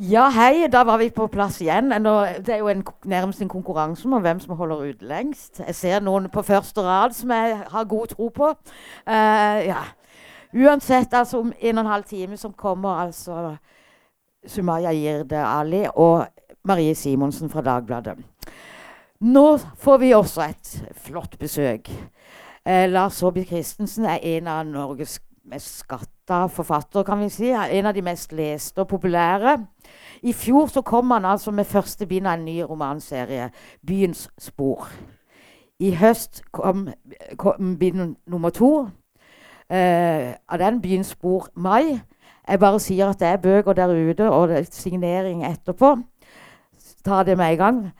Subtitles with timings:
[0.00, 0.66] Ja, hei.
[0.72, 1.84] Da var vi på plass igjen.
[2.00, 5.60] Nå, det er jo en, nærmest en konkurranse om hvem som holder ut lengst.
[5.66, 8.48] Jeg ser noen på første rad som jeg har god tro på.
[9.04, 9.82] Uh, ja.
[10.56, 13.56] Uansett, altså om en og en halv time som kommer altså
[14.46, 16.26] Sumaya Jirde Ali og
[16.64, 18.16] Marie Simonsen fra Dagbladet.
[19.20, 21.88] Nå får vi også et flott besøk.
[22.66, 27.50] Eh, Lars Saabye Christensen er en av Norges mest skatta forfattere, kan vi si.
[27.50, 29.56] En av de mest leste og populære.
[30.22, 33.50] I fjor så kom han altså med første bind av en ny romanserie,
[33.86, 34.90] 'Byens spor'.
[35.78, 36.88] I høst kom,
[37.36, 38.88] kom bind nummer to
[39.70, 42.00] eh, av den, 'Byens spor', mai.
[42.48, 45.96] Jeg bare sier at det er bøker der ute, og det er signering etterpå.
[47.04, 47.92] Ta det med en gang.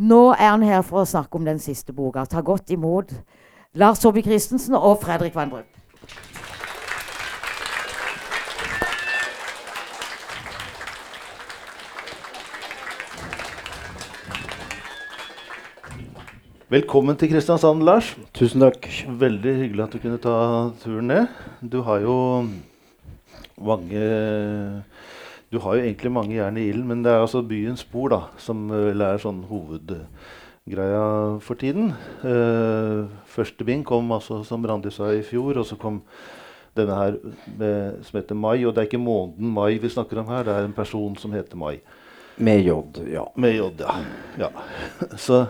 [0.00, 2.22] Nå er han her for å snakke om den siste boka.
[2.24, 3.10] Ta godt imot
[3.76, 5.68] Lars Saabye Christensen og Fredrik Vandrup.
[16.72, 18.14] Velkommen til Kristiansand, Lars.
[18.32, 18.88] Tusen takk.
[19.20, 20.38] Veldig hyggelig at du kunne ta
[20.80, 21.28] turen ned.
[21.60, 22.16] Du har jo
[23.60, 24.08] mange
[25.52, 28.20] Du har jo egentlig mange jern i ilden, men det er altså byens spor da,
[28.40, 31.02] som vel er sånn hovedgreia
[31.44, 31.90] for tiden.
[32.22, 35.98] Uh, første bind kom altså, som Randi sa, i fjor, og så kom
[36.72, 37.18] denne her
[37.58, 38.62] med, som heter Mai.
[38.64, 41.36] Og det er ikke måneden mai vi snakker om her, det er en person som
[41.36, 41.82] heter Mai.
[42.40, 42.78] Med J,
[43.12, 43.26] ja.
[43.36, 43.98] Med J, ja.
[44.46, 44.50] ja.
[45.26, 45.44] Så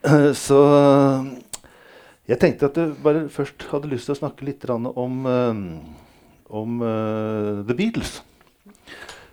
[0.46, 0.62] Så
[2.24, 7.60] jeg tenkte at du bare først hadde lyst til å snakke litt om, om uh,
[7.68, 8.22] The Beatles.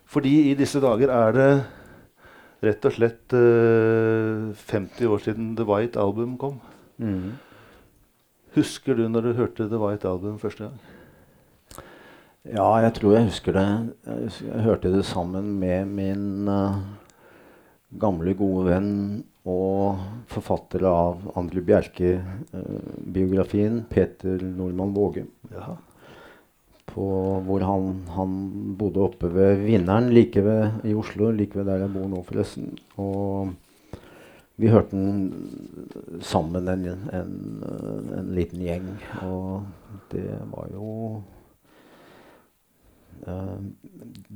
[0.07, 1.63] Fordi i disse dager er det
[2.63, 6.55] rett og slett uh, 50 år siden The White Album kom.
[6.97, 7.31] Mm.
[8.57, 10.77] Husker du når du hørte The White Album første gang?
[12.47, 13.67] Ja, jeg tror jeg husker det.
[14.07, 16.75] Jeg, husker, jeg hørte det sammen med min uh,
[17.99, 19.97] gamle, gode venn og
[20.31, 25.25] forfatter av André Bjerke-biografien, uh, Peter Nordmann Våge.
[25.51, 25.75] Ja.
[26.87, 27.05] På,
[27.45, 28.35] hvor han, han,
[28.79, 32.71] bodde oppe ved Vinneren like ved, i Oslo, like ved der jeg bor nå, forresten.
[32.97, 33.51] Og
[34.57, 37.35] vi hørte den sammen, en, en,
[38.17, 38.87] en liten gjeng.
[39.27, 39.67] Og
[40.13, 40.87] det var jo
[43.27, 43.59] uh,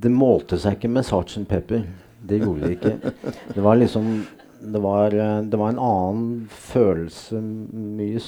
[0.04, 1.88] Det målte seg ikke med Sergeant Pepper.
[2.22, 3.16] Det gjorde det ikke.
[3.56, 4.14] Det var liksom
[4.62, 8.22] det var, eh, det var, en annen følelse mye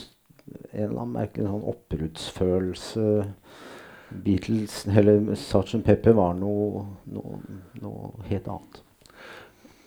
[0.74, 3.04] En eller annen merkelig sånn oppbruddsfølelse.
[4.24, 5.84] Beatles, eller Sgt.
[5.86, 7.40] Pepper var noe, noe,
[7.82, 8.82] noe, helt annet.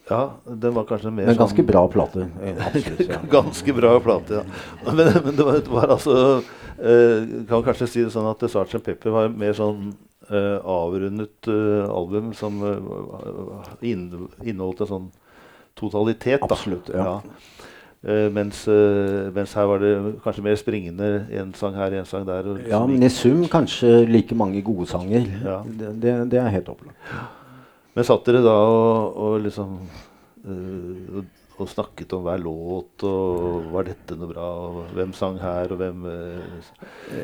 [0.07, 2.29] Ja, den var kanskje mer Men ganske sånn bra plate.
[2.55, 3.21] Absolutt, ja.
[3.31, 4.45] ganske bra plate, ja.
[4.87, 6.17] Men, men det, var, det, var, altså
[6.79, 8.85] eh, Kan kanskje si det sånn at Sgt.
[8.87, 9.91] Pepper var mer sånn
[10.31, 12.63] eh, avrundet eh, album som
[13.83, 14.07] inn,
[14.45, 15.09] inneholdt en sånn
[15.77, 16.41] totalitet.
[16.41, 16.53] Da.
[16.55, 17.17] Absolutt, ja.
[17.19, 17.67] ja.
[18.07, 21.07] Uh, mens, uh, mens, her var det kanskje mer springende.
[21.41, 22.53] En sang her, en sang der.
[22.69, 25.27] ja, men i sum kanskje like mange gode sanger.
[25.45, 25.63] Ja.
[25.67, 26.95] Det, det, det, er helt opplagt.
[27.97, 29.81] Men satt dere da og, og liksom
[30.47, 31.25] uh,
[31.57, 35.79] og snakket om hver låt, og var dette noe bra, og hvem sang her, og
[35.81, 36.03] hvem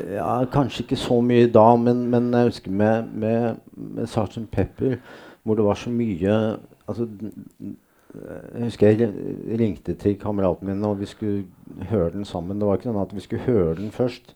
[0.09, 4.41] Ja, kanskje ikke så mye da, men, men jeg husker med, med, med Sgt.
[4.51, 4.97] Pepper,
[5.43, 6.57] hvor det var så mye
[6.87, 7.07] altså,
[8.13, 12.59] jeg husker jeg ringte til kameraten min og vi skulle høre den sammen.
[12.59, 14.35] Det var ikke sånn at vi skulle høre den først.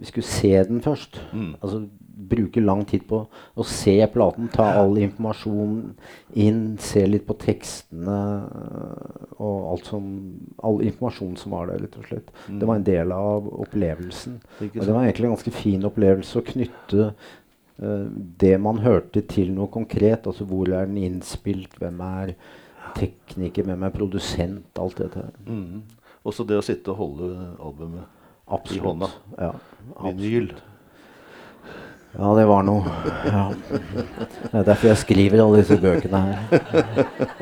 [0.00, 1.20] Vi skulle se den først.
[1.32, 1.54] Mm.
[1.60, 1.84] Altså
[2.30, 5.94] Bruke lang tid på å se platen, ta all informasjon
[6.38, 8.18] inn, se litt på tekstene
[9.40, 10.10] og alt som,
[10.60, 12.28] all informasjon som var der, rett og slett.
[12.44, 12.58] Mm.
[12.60, 14.36] Det var en del av opplevelsen.
[14.68, 18.06] Og det var egentlig en ganske fin opplevelse å knytte uh,
[18.44, 20.28] det man hørte, til noe konkret.
[20.28, 22.36] Altså hvor er den innspilt, hvem er
[22.96, 25.36] tekniker med meg, produsent, alt dette her.
[25.46, 25.82] Mm.
[26.26, 28.04] Også det å sitte og holde albumet
[28.50, 28.80] absolutt.
[28.80, 29.08] i hånda.
[29.38, 29.52] Ja,
[30.04, 30.50] Vinyl.
[32.10, 32.90] Ja, det var noe.
[33.22, 33.44] Ja.
[33.70, 36.40] Det er derfor jeg skriver alle disse bøkene her.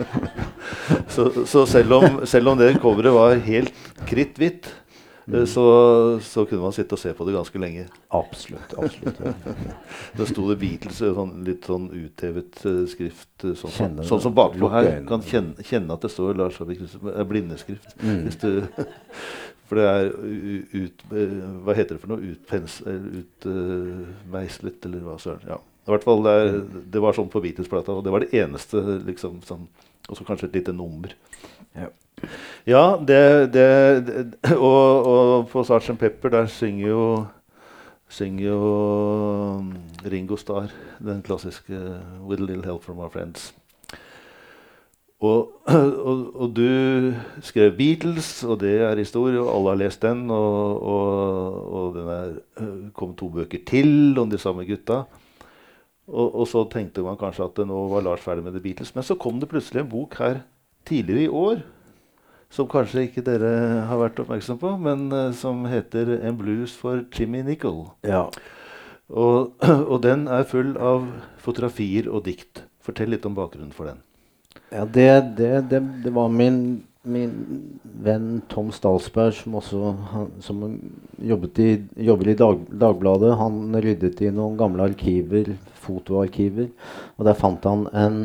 [1.15, 3.73] så, så selv, om, selv, om, det coveret var helt
[4.11, 4.69] kritthvitt,
[5.29, 5.47] Mm.
[5.47, 5.63] Så,
[6.25, 7.85] så, kunne man sitte og se på det ganske lenge.
[8.17, 8.75] Absolutt.
[8.81, 9.19] absolutt.
[10.17, 13.29] Da sto det Beatles sånn, litt sånn uthevet uh, skrift.
[13.45, 15.05] Sånn, sånn, sånn, som bakpå her.
[15.09, 17.91] Kan kjenne, kjenne, at det står Lars er blindeskrift.
[18.01, 18.25] Mm.
[18.25, 18.51] Hvis du,
[19.69, 20.05] for det er
[20.73, 22.25] ut, Hva heter det for noe?
[23.21, 25.45] Utmeislet, eller hva søren.
[25.53, 25.59] Ja.
[25.89, 26.49] I hvert fall det, er,
[26.97, 28.77] det var sånn på Beatles-plata, og det var det eneste.
[29.05, 29.69] liksom sånn,
[30.09, 31.11] Og så kanskje et lite nummer.
[31.77, 31.93] Ja.
[32.67, 33.67] Ja, det, det,
[34.57, 35.99] og, og på Sgt.
[35.99, 37.03] Pepper der synger jo
[38.09, 38.59] synger jo
[39.59, 39.73] um,
[40.05, 43.53] Ringo Starr den klassiske 'With a Little Help From Our Friends'.
[45.21, 47.13] Og, og, og, du
[47.43, 50.31] skrev Beatles, og det er historie, og alle har lest den.
[50.31, 50.83] Og,
[51.73, 52.37] og den er,
[52.95, 55.03] kom to bøker til om de samme gutta.
[56.09, 58.95] Og, så tenkte man kanskje at nå var Lars ferdig med The Beatles.
[58.95, 60.41] Men så kom det plutselig en bok her
[60.87, 61.59] tidligere i år
[62.51, 63.51] som kanskje ikke dere
[63.89, 67.91] har vært oppmerksom på, men uh, som heter 'En blues for Jimmy Nicol'.
[68.03, 68.29] Ja.
[69.09, 69.53] Og,
[69.91, 71.07] og, den er full av
[71.39, 72.65] fotografier og dikt.
[72.81, 74.03] Fortell litt om bakgrunnen for den.
[74.73, 77.33] Ja, Det, det, det, det var min, min,
[77.83, 80.81] venn Tom Stalsberg, som også han, som
[81.21, 83.37] jobbet i, jobber i Dag, Dagbladet.
[83.37, 85.55] Han ryddet i noen gamle arkiver,
[85.85, 86.69] fotoarkiver,
[87.17, 88.21] og der fant han en,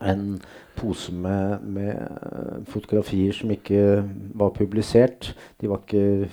[0.00, 0.28] en
[0.76, 4.04] pose med, med, fotografier som ikke
[4.36, 5.32] var publisert.
[5.60, 6.28] De var ikke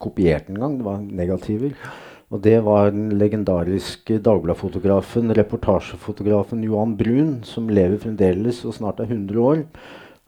[0.00, 0.78] kopiert engang.
[0.80, 1.76] Det var negativer.
[2.34, 9.12] Og det var den legendariske Dagbladet-fotografen, reportasjefotografen Johan Brun, som lever fremdeles og snart er
[9.12, 9.62] 100 år.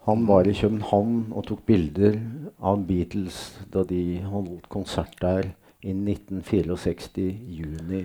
[0.07, 2.21] Han var i København og tok bilder
[2.63, 5.49] av Beatles da de holdt konsert der
[5.83, 7.27] i 1964,
[7.59, 8.05] juni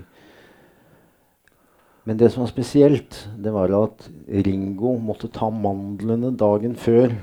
[2.03, 7.13] men det som var spesielt, det var at Ringo måtte ta mandlene dagen før.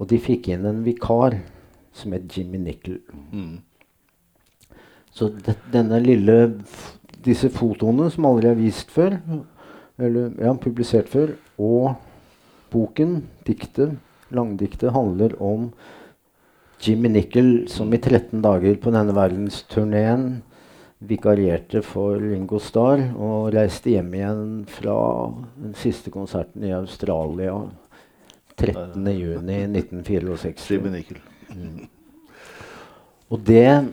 [0.00, 1.36] Og de fikk inn en vikar
[1.96, 3.02] som het Jimmy Nickel.
[3.32, 3.58] Mm.
[5.12, 6.38] Så det, denne lille
[7.26, 9.16] Disse fotoene som aldri er vist før,
[9.98, 11.96] eller ja, publisert før, og
[12.70, 13.16] boken,
[13.48, 13.96] diktet,
[14.30, 15.72] langdiktet, handler om
[16.84, 20.28] Jimmy Nickel som i 13 dager på denne verdensturneen
[21.06, 24.98] vikarierte for Ringo Starr og reiste hjem igjen fra
[25.56, 27.54] den siste konserten i Australia
[28.56, 31.16] 13.6.1964.
[31.56, 31.88] Mm.
[33.28, 33.84] Og det,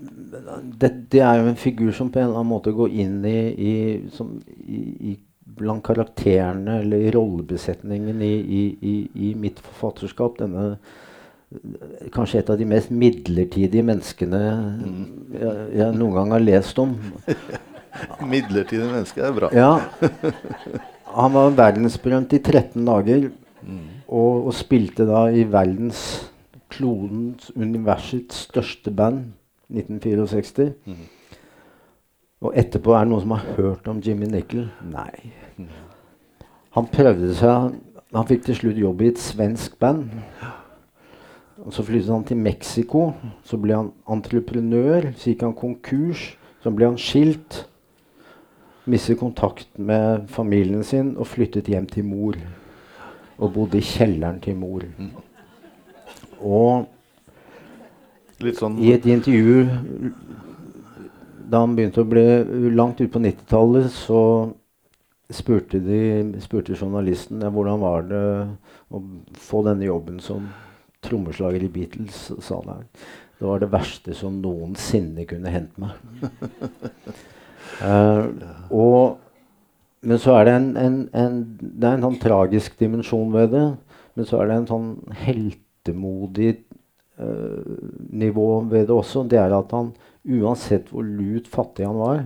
[0.00, 3.40] det, det er jo en figur som på en eller annen måte går inn i,
[3.54, 3.74] i,
[4.12, 4.26] som,
[4.66, 4.78] i,
[5.12, 5.14] i
[5.56, 8.34] blant karakterene eller i rollebesetningen i,
[9.14, 10.38] i, mitt forfatterskap.
[10.42, 10.64] Denne
[12.14, 16.94] kanskje et av de mest midlertidige menneskene jeg, jeg noen gang har lest om.
[18.34, 19.50] Midlertidige mennesker er bra.
[19.56, 19.72] Ja.
[21.16, 23.28] Han var verdensberømt i 13 dager.
[24.06, 26.00] Og, og, spilte da i verdens
[26.70, 29.32] klodens, universets største band,
[29.72, 30.68] 1964.
[32.46, 34.68] Og etterpå er det noen som har hørt om Jimmy Nickel?
[34.86, 35.32] Nei.
[36.76, 37.76] Han prøvde seg
[38.14, 40.06] Han fikk til slutt jobb i et svensk band.
[41.70, 43.12] Så flyttet han til Mexico.
[43.44, 45.12] Så ble han entreprenør.
[45.16, 46.28] Så gikk han konkurs.
[46.62, 47.64] Så ble han skilt.
[48.86, 52.38] Mistet kontakt med familien sin og flyttet hjem til mor.
[53.36, 54.86] Og bodde i kjelleren til mor.
[56.38, 56.86] Og
[58.56, 59.64] sånn i et intervju
[61.46, 62.24] da han begynte å bli
[62.74, 64.20] langt ut på 90-tallet, så
[65.32, 66.00] spurte, de,
[66.42, 68.22] spurte journalisten ja, hvordan var det
[68.90, 69.02] å
[69.42, 70.46] få denne jobben som
[71.06, 72.84] trommeslager i Beatles, sa han.
[73.38, 75.96] Det var det verste som noensinne kunne hendt meg.
[77.82, 78.28] uh,
[78.84, 79.18] og,
[80.06, 83.66] men så er det en, en, en, det er en sånn tragisk dimensjon ved det.
[84.16, 84.90] Men så er det en sånn
[85.26, 86.54] heltemodig
[87.20, 87.76] uh,
[88.16, 89.26] nivå ved det også.
[89.28, 89.92] Det er at han,
[90.24, 92.24] uansett hvor lut fattig han var,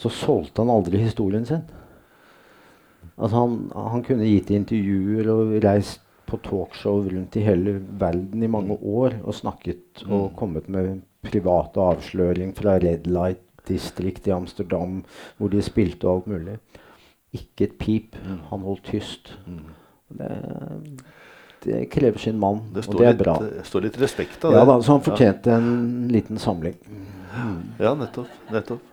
[0.00, 1.62] så solgte han aldri historien sin.
[3.20, 8.50] Altså han, han kunne gitt intervjuer og reist på talkshow rundt i hele verden i
[8.50, 8.88] mange mm.
[9.02, 10.34] år og snakket og mm.
[10.38, 15.02] kommet med private avsløring fra Red Light District i Amsterdam,
[15.38, 16.58] hvor de spilte og alt mulig.
[17.36, 18.16] Ikke et pip.
[18.24, 18.38] Mm.
[18.50, 19.34] Han holdt tyst.
[20.10, 20.30] Det,
[21.66, 23.36] det krever sin mann, og det er bra.
[23.44, 24.62] Det står litt respekt av det.
[24.62, 25.60] Ja, da, så han fortjente ja.
[25.60, 26.78] en liten samling.
[26.88, 27.58] Mm.
[27.78, 28.32] Ja, nettopp.
[28.50, 28.89] nettopp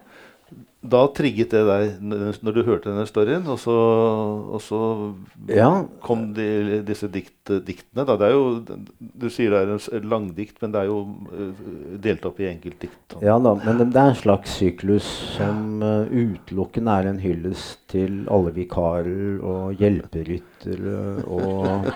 [0.85, 3.73] da trigget det deg når du hørte denne storyen, og så,
[4.53, 4.81] og så
[5.49, 5.69] ja.
[6.05, 8.05] kom de, disse dikt, diktene.
[8.05, 8.13] Da.
[8.19, 10.99] Det er jo, du sier det er en langdikt, men det er jo
[11.33, 11.65] uh,
[12.03, 13.17] delt opp i enkeltdikt.
[13.25, 18.23] Ja da, men det, er en slags syklus som uh, utelukkende er en hyllest til
[18.31, 21.89] alle vikarer og hjelperyttere og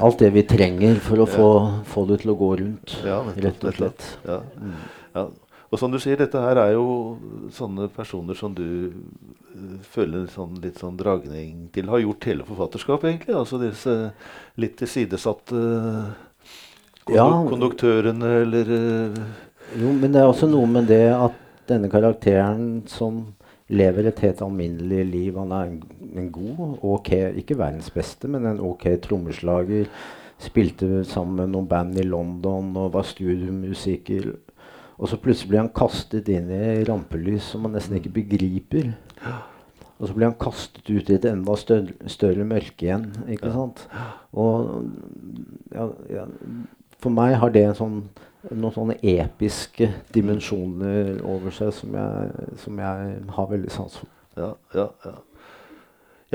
[0.00, 1.48] alt det vi trenger for å få,
[1.88, 4.12] få det til å gå rundt, ja, rett og slett.
[4.24, 4.40] Ja.
[4.56, 4.76] Mm.
[5.14, 5.28] ja.
[5.74, 7.16] Og som du sier, dette her er jo
[7.50, 11.90] sånne personer som du uh, føler sånn, litt sånn dragning til.
[11.90, 13.34] Har gjort hele forfatterskapet, egentlig.
[13.34, 13.96] Altså disse
[14.62, 16.12] litt tilsidesatte uh,
[17.10, 17.26] ja.
[17.50, 19.24] konduktørene, eller uh,
[19.74, 23.24] Jo, men det er også noe med det at denne karakteren som
[23.74, 25.42] lever et helt alminnelig liv.
[25.42, 25.80] Han er en,
[26.14, 27.10] en god, ok,
[27.42, 29.90] ikke verdens beste, men en ok trommeslager.
[30.38, 34.36] Spilte sammen med noen band i London og var studiomusiker.
[34.98, 38.92] Og så plutselig blir han kastet inn i rampelys som man nesten ikke begriper.
[39.98, 43.08] Og så blir han kastet ut i et enda større, større mørke igjen.
[43.30, 43.86] ikke sant?
[44.32, 44.86] Og
[45.74, 46.28] ja, ja,
[47.02, 47.98] for meg har det en sånn
[48.52, 54.10] noen sånne episke dimensjoner over seg som jeg, som jeg har veldig sans for.
[54.36, 55.14] Ja, ja, ja.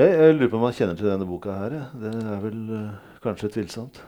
[0.00, 1.76] Jeg, jeg lurer på om man kjenner til denne boka her.
[2.00, 4.00] Det er vel uh, kanskje tvilsomt?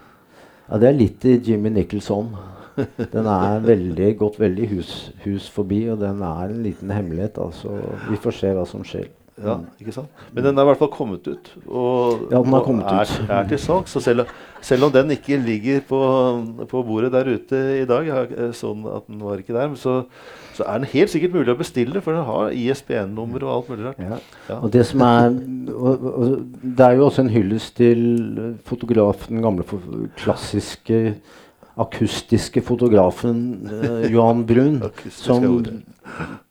[0.68, 2.30] Ja, det er litt i Jimmy Nicholson.
[3.12, 4.92] Den er veldig, gått veldig hus,
[5.26, 7.36] hus forbi, og den er en liten hemmelighet.
[7.42, 7.74] Altså,
[8.08, 9.10] vi får se hva som skjer.
[9.42, 10.22] Ja, ikke sant?
[10.32, 11.50] Men den er i hvert fall kommet ut.
[11.66, 13.30] Og, Ja, den er, kommet er, ut.
[13.32, 13.92] er til salgs.
[13.96, 14.28] Så selv,
[14.64, 16.00] selv om den ikke ligger på,
[16.70, 18.08] på bordet der ute i dag,
[18.56, 19.98] sånn at den var ikke der, så,
[20.52, 23.86] så er den helt sikkert mulig å bestille, for den har ISBN-nummer og alt mulig
[23.88, 24.02] rart.
[24.02, 24.18] Ja.
[24.48, 24.58] Ja.
[24.58, 25.30] Og det som er
[25.72, 28.02] og, og, Det er jo også en hyllest til
[28.68, 29.64] fotografen, den gamle
[30.20, 31.14] klassiske
[31.80, 35.64] akustiske fotografen eh, Johan Brun, som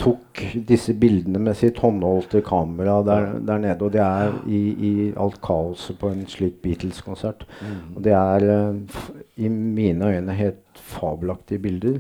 [0.02, 3.86] tok disse bildene med sitt håndholdte kamera der, der nede.
[3.86, 7.46] Og det er i, i alt kaoset på en slik Beatles-konsert.
[7.62, 7.76] Mm.
[7.96, 12.00] Og det er eh, i mine øyne helt fabelaktige bilder.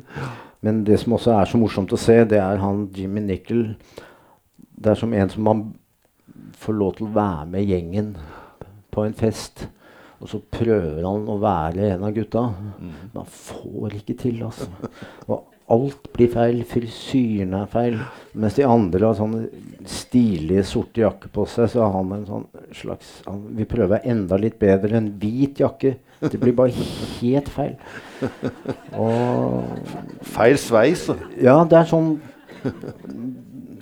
[0.61, 3.71] Men det som også er så morsomt å se, det er han Jimmy Nickel.
[4.55, 5.63] Det er som en som man
[6.61, 8.11] får lov til å være med gjengen
[8.93, 9.65] på en fest.
[10.21, 12.43] Og så prøver han å være en av gutta.
[12.53, 12.91] Mm.
[13.07, 14.67] Men han får ikke til, altså.
[15.31, 16.61] Og alt blir feil.
[16.69, 17.97] Frisyren er feil.
[18.37, 19.47] Mens de andre har sånne
[19.89, 22.47] stilige, sorte jakker på seg, så har han en sånn
[22.83, 24.93] slags han vil prøve enda litt bedre.
[24.99, 25.95] En hvit jakke.
[26.21, 26.69] Det blir bare
[27.21, 27.75] helt feil.
[28.93, 29.63] Og
[30.21, 31.07] Feil sveis.
[31.41, 32.11] ja, det er sånn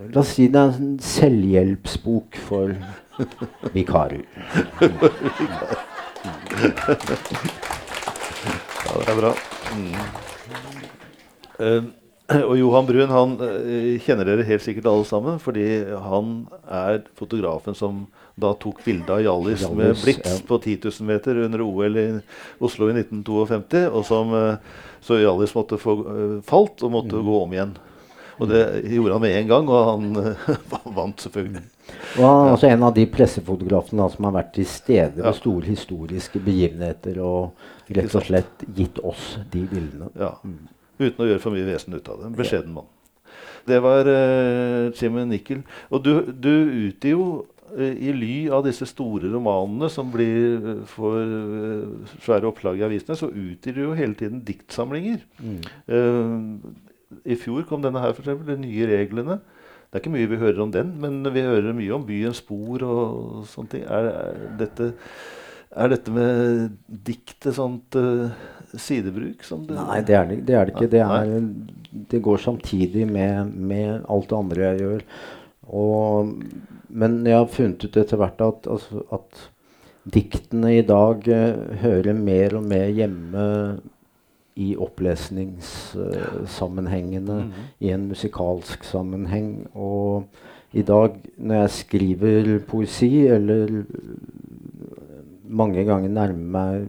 [0.09, 2.71] La oss si det er en selvhjelpsbok for
[3.75, 4.23] vikarer.
[8.85, 9.33] Ja, det er bra.
[9.75, 9.93] Mm.
[11.59, 11.83] Eh,
[12.45, 15.67] og Johan Brun han eh, kjenner dere helt sikkert alle sammen, fordi
[16.07, 16.33] han
[16.65, 18.07] er fotografen som
[18.39, 20.37] da tok bilde av Hjallis med blits ja.
[20.47, 22.07] på 10 000 meter under OL i
[22.63, 23.85] Oslo i 1952.
[23.91, 24.57] Og som, eh,
[25.05, 27.25] så Hjallis måtte få eh, falt og måtte Mm.
[27.27, 27.75] gå om igjen.
[28.39, 30.35] Og det gjorde han med en gang, og han
[30.95, 31.63] vant selvfølgelig.
[32.19, 35.25] Og han er også en av de pressefotografene da, som har vært til stede Ja.
[35.27, 37.51] ved store historiske begivenheter og
[37.91, 40.07] rett og slett gitt oss de bildene.
[40.15, 40.35] Ja.
[40.99, 42.29] Uten å gjøre for mye vesen ut av det.
[42.31, 42.87] En beskjeden mann.
[43.67, 45.59] Det var uh, Jimmy Nickel.
[45.91, 46.53] Og du, du
[46.87, 47.25] utgir jo
[47.77, 53.17] i ly av disse store romanene som blir uh, for eh, svære oppslag i avisene,
[53.19, 55.23] så utgir du jo hele tiden diktsamlinger.
[55.39, 55.59] Mm.
[55.89, 59.39] Uh, I fjor kom denne her, eksempel, De nye reglene.
[59.89, 62.83] Det er ikke mye vi hører om den, men vi hører mye om byens spor
[62.85, 63.87] og sånne ting.
[63.89, 64.91] Er, er, dette,
[65.73, 66.77] er dette med
[67.09, 68.29] dikt et sånt uh,
[68.75, 69.41] sidebruk?
[69.47, 70.91] Som det, Nei, det er det, det, er det ikke.
[70.93, 75.11] Det, er, det går samtidig med, med alt det andre jeg gjør.
[75.69, 76.31] Og,
[76.89, 79.49] men jeg har funnet ut etter hvert at, altså, at
[80.09, 83.43] diktene i dag eh, hører mer og mer hjemme
[84.59, 87.51] i opplesningssammenhengene, Mhm.
[87.79, 89.67] i en musikalsk sammenheng.
[89.75, 90.23] Og
[90.73, 93.83] i dag når jeg skriver poesi, eller
[95.49, 96.87] mange ganger nærmer meg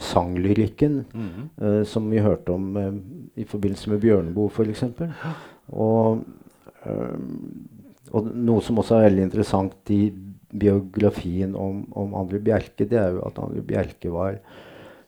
[0.00, 1.50] sanglyrikken, Mhm.
[1.66, 2.92] eh, som vi hørte om eh,
[3.36, 4.84] i forbindelse med Bjørneboe f.eks.
[5.72, 6.18] Og,
[6.86, 7.18] eh,
[8.12, 10.12] og noe som også er veldig interessant i
[10.50, 14.38] biografien om, om André Bjerke, det er jo at André Bjerke var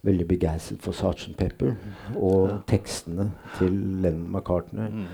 [0.06, 1.36] veldig begeistret for Sgt.
[1.38, 1.74] Pepper
[2.16, 3.28] og tekstene
[3.58, 4.88] til Lennon McCartney.
[4.90, 5.06] Mm.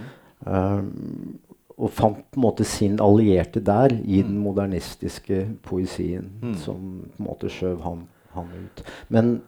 [0.47, 1.39] Um,
[1.79, 4.43] og fant på en måte sin allierte der i den Mm.
[4.43, 6.55] modernistiske poesien Mm.
[6.55, 6.75] som
[7.17, 8.83] på en måte skjøv han, han ut.
[9.09, 9.43] Men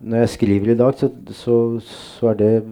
[0.00, 2.64] når jeg skriver i dag, så, så, så er det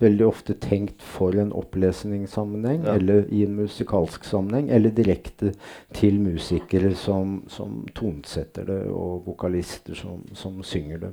[0.00, 2.94] veldig ofte tenkt for en opplesningssammenheng, Ja.
[2.96, 5.52] eller i en musikalsk sammenheng, eller direkte
[5.92, 11.12] til musikere som, som tonesetter det, og vokalister som, som synger det.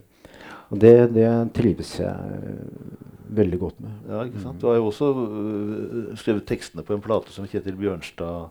[0.69, 2.15] Og det, det trives jeg
[3.29, 3.91] veldig godt med.
[4.09, 4.61] Ja, ikke sant?
[4.61, 8.49] Du har jo også øh, skrevet tekstene på en plate som Kjetil Bjørnstad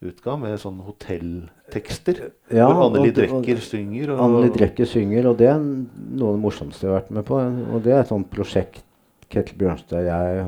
[0.00, 2.30] utga, med sånne hotelltekster.
[2.50, 4.14] Ja, hvor Anneli Drecker synger.
[4.14, 7.26] Og, Anneli Drecker synger, og det er noe av det morsomste jeg har vært med
[7.28, 7.40] på.
[7.74, 8.80] Og det er et sånt prosjekt
[9.30, 10.46] Ketil Bjørnstad jeg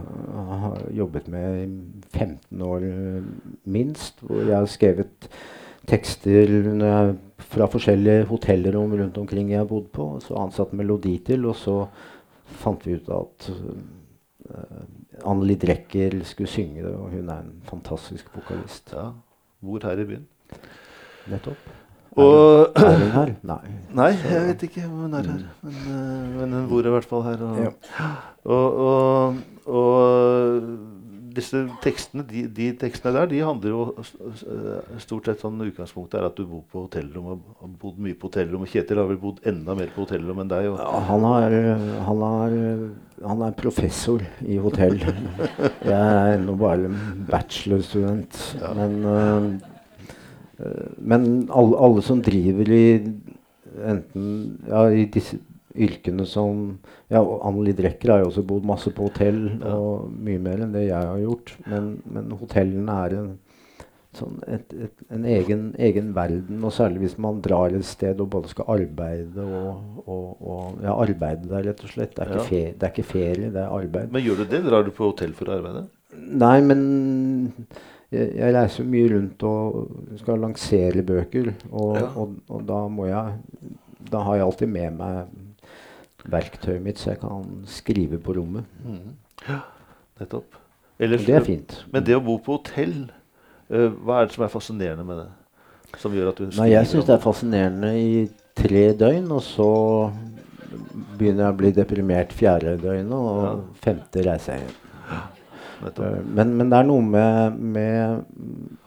[0.62, 1.67] har jobbet med i
[2.11, 3.27] 15 år eh,
[3.65, 4.23] minst.
[4.27, 5.29] Hvor jeg har skrevet
[5.89, 6.51] tekster
[7.43, 10.09] fra forskjellige hotellrom rundt omkring jeg har bodd på.
[10.23, 11.77] Så ansatt melodi til, og så
[12.62, 14.83] fant vi ut at uh,
[15.27, 18.95] Anneli Drecker skulle synge det, og hun er en fantastisk vokalist.
[18.95, 19.11] Ja.
[19.62, 20.27] Hvor her i byen.
[21.31, 21.82] Nettopp.
[22.16, 23.31] Og Er hun her?
[23.49, 23.61] Nei.
[23.97, 25.45] Nei, jeg vet ikke om hun er her.
[25.64, 27.45] Men, eh, men hun bor i hvert fall her.
[27.47, 28.09] Og, Ja.
[28.45, 29.37] og, og,
[29.73, 30.66] og
[31.33, 36.26] disse tekstene, de, de tekstene der, de handler jo eh, stort sett sånn Utgangspunktet er
[36.28, 38.66] at du bor på hotellrom og har bodd mye på hotellrom.
[38.66, 40.69] Og Kjetil har vel bodd enda mer på hotellrom enn deg.
[40.69, 41.59] Ja, han, er,
[42.11, 42.59] han, er,
[43.25, 45.00] han er professor i hotell.
[45.88, 48.42] Jeg er ennå bare en bachelorstudent.
[48.61, 48.75] Ja.
[48.76, 49.52] Men, øh,
[50.99, 52.83] men alle, alle som driver i
[53.88, 54.26] enten
[54.69, 55.38] ja, i disse
[55.73, 56.59] yrkene som
[57.09, 59.73] ja, Anneli Drecker har jo også bodd masse på hotell, Ja.
[59.78, 61.54] og mye mer enn det jeg har gjort.
[61.71, 63.31] Men, men hotellene er en,
[64.12, 68.28] sånn et, et, en egen, egen verden, og særlig hvis man drar et sted og
[68.35, 72.12] både skal arbeide og, og, og ja, arbeide der, rett og slett.
[72.19, 72.45] Det er, Ja.
[72.50, 74.12] ferie, det er ikke ferie, det er arbeid.
[74.12, 74.61] men gjør du det?
[74.69, 75.87] Drar du på hotell for å arbeide?
[76.12, 76.85] Nei, men
[78.12, 82.07] jeg, jeg reiser mye rundt og skal lansere bøker, og, Ja.
[82.16, 83.38] og, og da må jeg
[84.12, 85.26] Da har jeg alltid med meg
[86.28, 88.64] verktøyet mitt, så jeg kan skrive på rommet.
[88.85, 89.14] Mm.
[89.49, 89.61] Ja,
[90.21, 90.59] nettopp.
[91.02, 91.76] Ellers, det er fint.
[91.92, 93.11] Men det å bo på hotell,
[93.73, 95.28] uh, hva er det som er fascinerende med det?
[96.02, 98.28] Som gjør at du Nei, jeg syns det er fascinerende i
[98.59, 99.71] tre døgn, og så
[101.19, 103.54] begynner jeg å bli deprimert fjerde døgnet, og Ja.
[103.87, 104.78] femte reiser jeg hjem.
[105.83, 108.25] Eh, Men, men det er noe med, med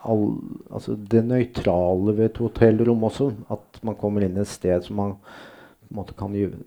[0.06, 0.24] all,
[0.72, 3.32] altså det nøytrale ved et hotellrom også.
[3.54, 5.18] At man kommer inn et sted som man
[5.96, 6.58] måte kan gjøre,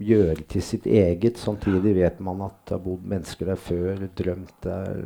[0.00, 1.38] gjøre til sitt eget.
[1.38, 5.02] Samtidig vet man at det har bodd mennesker der før, drømt der,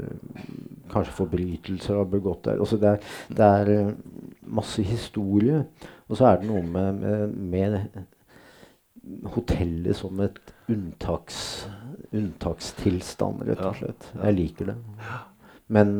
[0.92, 2.60] kanskje forbrytelser har begått der.
[2.62, 3.94] Altså det, er, det er eh,
[4.60, 5.64] masse historie.
[6.08, 8.04] Og så er det noe med, med, med
[9.34, 11.66] hotellet som et unntaks,
[12.14, 14.10] unntakstilstand, rett og slett.
[14.22, 14.76] Jeg liker det.
[15.72, 15.94] Men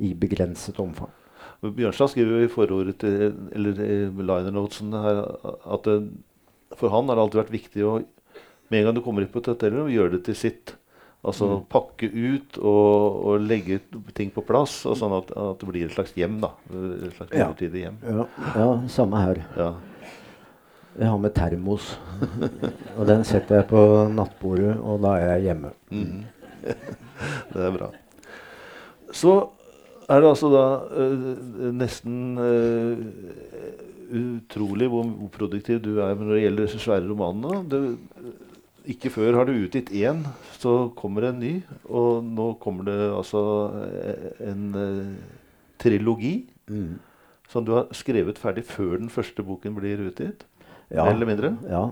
[0.00, 1.10] i begrenset omfang.
[1.60, 5.96] Bjørnstad skriver i forordet til eller i liner notesen her at det,
[6.78, 7.98] for han har det alltid vært viktig å
[8.70, 10.76] med en gang du kommer inn på et hotell, gjøre det til sitt.
[11.26, 11.64] Altså Mm.
[11.68, 13.80] pakke ut og, og legge
[14.14, 16.38] ting på plass, og sånn at, at det blir et slags hjem.
[16.40, 16.52] da.
[16.70, 17.48] Et slags Ja.
[17.52, 17.98] hjem.
[18.06, 18.24] Ja,
[18.56, 19.42] ja samme her.
[19.58, 19.74] Ja.
[20.98, 21.92] Jeg har med termos.
[22.98, 25.72] og den setter jeg på nattbordet, og da er jeg hjemme.
[25.90, 26.24] Mhm.
[27.54, 27.90] det er bra.
[29.14, 29.34] Så
[30.10, 30.64] er det altså da
[31.02, 32.98] øh, nesten øh,
[34.10, 37.62] utrolig hvor produktiv du er når det gjelder disse svære romanene.
[37.70, 37.98] Det,
[38.90, 40.24] ikke før har du utgitt én,
[40.58, 41.52] så kommer det en ny.
[41.84, 43.42] Og nå kommer det altså
[43.86, 45.12] eh, en øh,
[45.78, 47.00] trilogi Mm.
[47.50, 50.44] som du har skrevet ferdig før den første boken blir utgitt.
[50.90, 51.04] Ja.
[51.04, 51.52] Mer eller mindre.
[51.70, 51.84] Ja.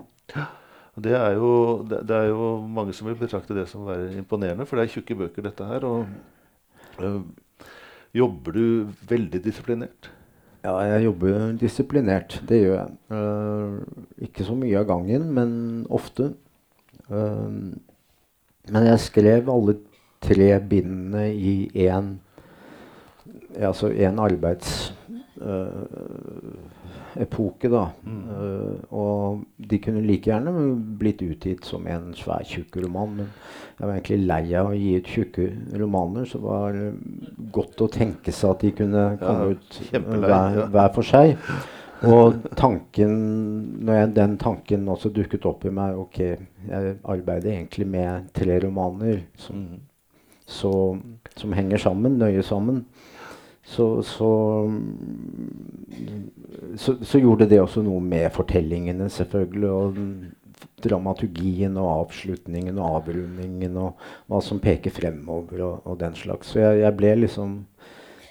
[0.99, 1.51] Det er, jo,
[1.87, 4.95] det, det er jo mange som vil betrakte det som være imponerende, for det er
[4.97, 5.85] tjukke bøker, dette her.
[5.87, 6.05] Og
[6.99, 7.21] øh,
[8.15, 8.65] jobber du
[9.07, 10.11] veldig disiplinert?
[10.63, 12.41] Ja, jeg jobber disiplinert.
[12.49, 12.89] Det gjør jeg.
[13.15, 15.53] Uh, ikke så mye av gangen, men
[15.89, 16.33] ofte.
[17.07, 17.71] Uh,
[18.69, 19.77] men jeg skrev alle
[20.21, 21.53] tre bindene i
[21.87, 22.17] én
[23.59, 24.19] Altså én
[27.15, 27.89] arbeidsepoke, da.
[28.03, 28.29] Mm.
[28.29, 30.53] Uh, og de kunne like gjerne
[30.99, 33.15] blitt utgitt som en svær, tjukk roman.
[33.17, 33.27] Men
[33.79, 36.93] jeg var egentlig lei av å gi ut tjukke romaner, så var det
[37.51, 40.69] godt å tenke seg at de kunne komme ut eh, hver, ja.
[40.69, 41.37] hver for seg.
[42.07, 43.13] Og tanken,
[43.83, 46.21] når jeg, den tanken også dukket opp i meg Ok,
[46.69, 49.81] jeg arbeider egentlig med tre romaner som, mm.
[50.47, 50.71] så,
[51.35, 52.85] som henger sammen, nøye sammen.
[53.69, 54.29] Så, så,
[56.75, 59.69] så, så gjorde det også noe med fortellingene, selvfølgelig.
[59.69, 59.99] Og
[60.83, 64.01] dramaturgien og avslutningen og avrundingen og
[64.31, 66.53] hva som peker fremover og, og den slags.
[66.53, 67.57] Så jeg, jeg ble liksom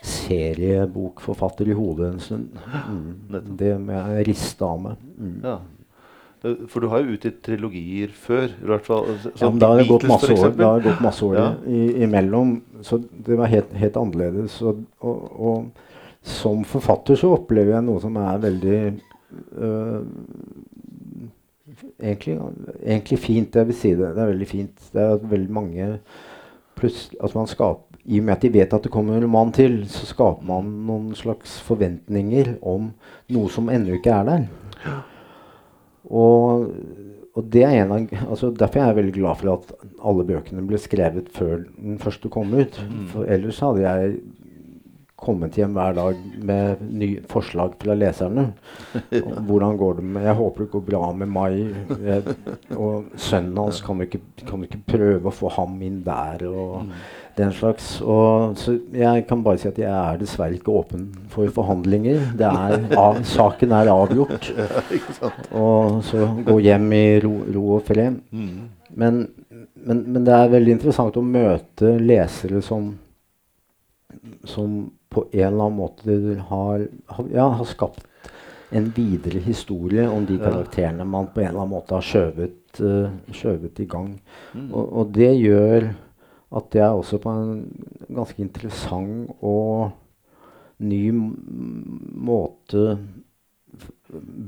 [0.09, 2.61] seriebokforfatter i hodet en stund.
[2.89, 3.57] Mm.
[3.59, 5.03] Det må jeg riste av meg.
[5.19, 5.35] Mm.
[5.45, 5.59] Ja.
[6.43, 8.45] For du har jo utgitt trilogier før.
[8.53, 9.09] i hvert fall.
[9.41, 11.49] Ja, men da har det gått masse år, da har det gått masse år Ja.
[11.67, 12.63] i, imellom.
[12.83, 14.61] Så det var helt, helt annerledes.
[14.63, 15.71] Og, og, og
[16.23, 18.79] som forfatter så opplever jeg noe som er veldig
[19.59, 20.03] øh,
[22.03, 22.39] egentlig,
[22.85, 24.15] egentlig fint, jeg vil si det.
[24.15, 24.89] Det er veldig fint.
[24.95, 25.91] Det er veldig mange
[26.79, 29.51] pluss at man skaper I og med at de vet at det kommer en roman
[29.53, 32.93] til, så skaper man noen slags forventninger om
[33.35, 34.47] noe som ennå ikke er der.
[36.09, 36.69] Og,
[37.37, 40.65] og det er en av, altså Derfor er jeg veldig glad for at alle bøkene
[40.69, 42.81] ble skrevet før den første kom ut.
[42.89, 43.07] Mm.
[43.13, 44.19] For ellers hadde jeg
[45.19, 48.45] kommet hjem hver dag med nye forslag fra leserne.
[49.49, 51.57] Hvordan går det med Jeg håper det går bra med Mai.
[52.07, 52.37] Jeg,
[52.77, 56.47] og sønnen hans, kan du, ikke, kan du ikke prøve å få ham inn der?
[56.47, 56.93] Og
[57.39, 57.97] den slags.
[58.03, 62.21] Og, så jeg kan bare si at jeg er dessverre ikke åpen for forhandlinger.
[62.39, 64.53] Det er, av, saken er avgjort.
[65.57, 68.21] Og så gå hjem i ro, ro og fred.
[68.99, 69.21] Men,
[69.79, 72.97] men, men det er veldig interessant å møte lesere som
[74.45, 76.17] som på en eller annen måte
[76.49, 78.07] har, har, ja, har skapt
[78.71, 83.09] en videre historie om de karakterene man på en eller annen måte har skjøvet, uh,
[83.33, 84.11] skjøvet i gang.
[84.69, 85.89] Og, og, det gjør
[86.57, 87.65] at jeg også på en
[88.09, 89.91] ganske interessant og
[90.79, 92.99] ny måte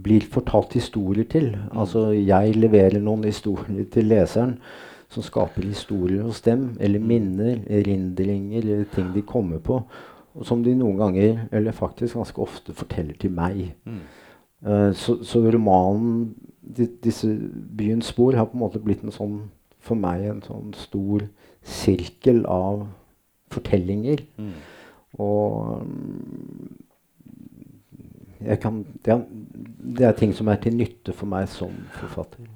[0.05, 1.51] blir fortalt historier til.
[1.77, 4.57] Altså jeg leverer noen historier til leseren
[5.11, 9.81] som skaper historier hos dem, eller minner, erindringer, eller ting de kommer på.
[10.35, 13.73] Og som de noen ganger, eller faktisk ganske ofte, forteller til meg.
[13.85, 14.03] Mm.
[14.67, 16.31] Uh, så, så, romanen,
[17.03, 17.27] disse
[17.77, 19.41] byens spor, har på en måte blitt en sånn,
[19.83, 21.27] for meg en sånn stor
[21.71, 22.85] sirkel av
[23.51, 24.23] fortellinger.
[24.39, 24.55] Mm.
[25.21, 25.83] Og
[28.41, 29.25] jeg kan, det, er,
[29.99, 32.47] det, er, ting som er til nytte for meg som forfatter.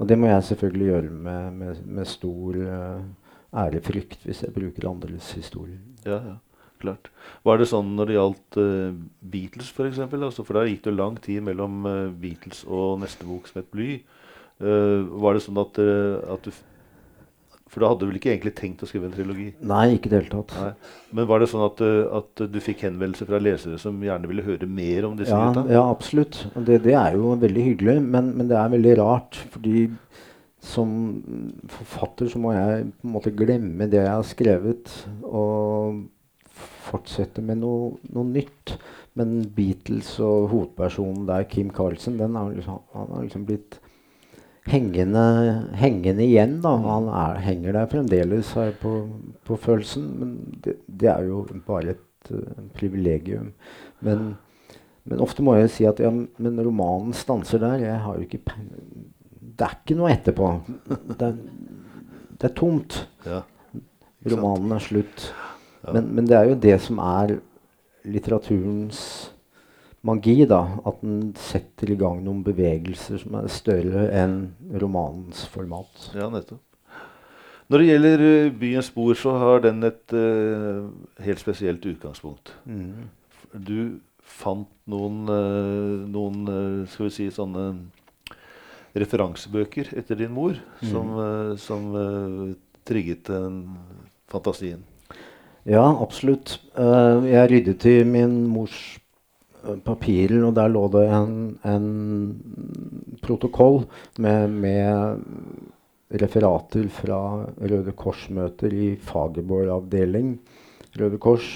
[0.00, 3.04] Og det må jeg selvfølgelig gjøre med, med, med stor uh,
[3.64, 5.80] ærefrykt hvis jeg bruker andres historier.
[6.06, 6.36] Ja, ja,
[6.80, 7.10] klart.
[7.44, 8.96] Var det sånn når det gjaldt uh,
[9.34, 10.00] Beatles, f.eks.?
[10.00, 13.62] For, altså, for da gikk det lang tid mellom uh, Beatles og neste bok som
[13.62, 13.98] het Bly.
[14.54, 15.78] var det sånn at,
[16.30, 16.50] at du
[17.70, 19.48] for da hadde du vel ikke egentlig tenkt å skrive en trilogi?
[19.66, 20.52] Nei, ikke i det hele tatt.
[20.60, 20.92] Nei.
[21.16, 24.44] Men var det sånn at, eh, at, du fikk henvendelser fra lesere som gjerne ville
[24.46, 25.64] høre mer om disse ja, gutta?
[25.72, 26.42] Ja, absolutt.
[26.54, 29.40] Det, det, er jo veldig hyggelig, men, men, det er veldig rart.
[29.54, 29.86] Fordi
[30.64, 30.92] som
[31.72, 34.92] forfatter så må jeg på en måte glemme det jeg har skrevet,
[35.26, 36.04] og
[36.84, 38.76] fortsette med noe, noe nytt.
[39.18, 43.80] Men Beatles og hovedpersonen der, Kim Carlsen, den har liksom, han har liksom blitt
[44.70, 45.24] hengende,
[45.76, 46.58] hengende igjen.
[46.62, 46.74] da.
[46.86, 48.94] Han er, henger der fremdeles her på,
[49.44, 50.08] på følelsen.
[50.20, 53.52] Men det, det, er jo bare et uh, privilegium.
[54.04, 54.34] Men,
[55.04, 57.82] men, ofte må jeg si at ja, men romanen stanser der.
[57.84, 58.42] Jeg har jo ikke
[59.54, 60.52] Det er ikke noe etterpå.
[60.88, 61.34] Det er,
[62.40, 63.04] det er tomt.
[63.26, 63.42] Ja,
[64.32, 65.28] romanen er slutt.
[65.84, 65.92] Ja.
[65.92, 67.36] Men, men det er jo det som er
[68.08, 69.33] litteraturens
[70.04, 70.44] magi.
[70.46, 76.10] da, At den setter i gang noen bevegelser som er større enn romanens format.
[76.14, 76.62] Ja, nettopp.
[77.72, 80.84] Når det gjelder uh, byens spor, så har den et uh,
[81.24, 82.52] helt spesielt utgangspunkt.
[82.68, 83.08] Mm.
[83.54, 83.78] Du
[84.20, 87.70] fant noen, uh, noen skal vi si, sånne
[88.94, 90.90] referansebøker etter din mor mm.
[90.92, 91.08] som,
[91.58, 91.88] som
[92.86, 93.56] trigget den
[94.30, 94.84] fantasien.
[95.66, 96.60] Ja, absolutt.
[96.76, 98.76] jeg ryddet i min mors
[99.84, 103.84] papirer, og der lå det en, en protokoll
[104.18, 105.24] med, med,
[106.14, 107.18] referater fra
[107.58, 110.36] Røde Kors-møter i Fagerborg avdeling
[111.00, 111.48] Røde Kors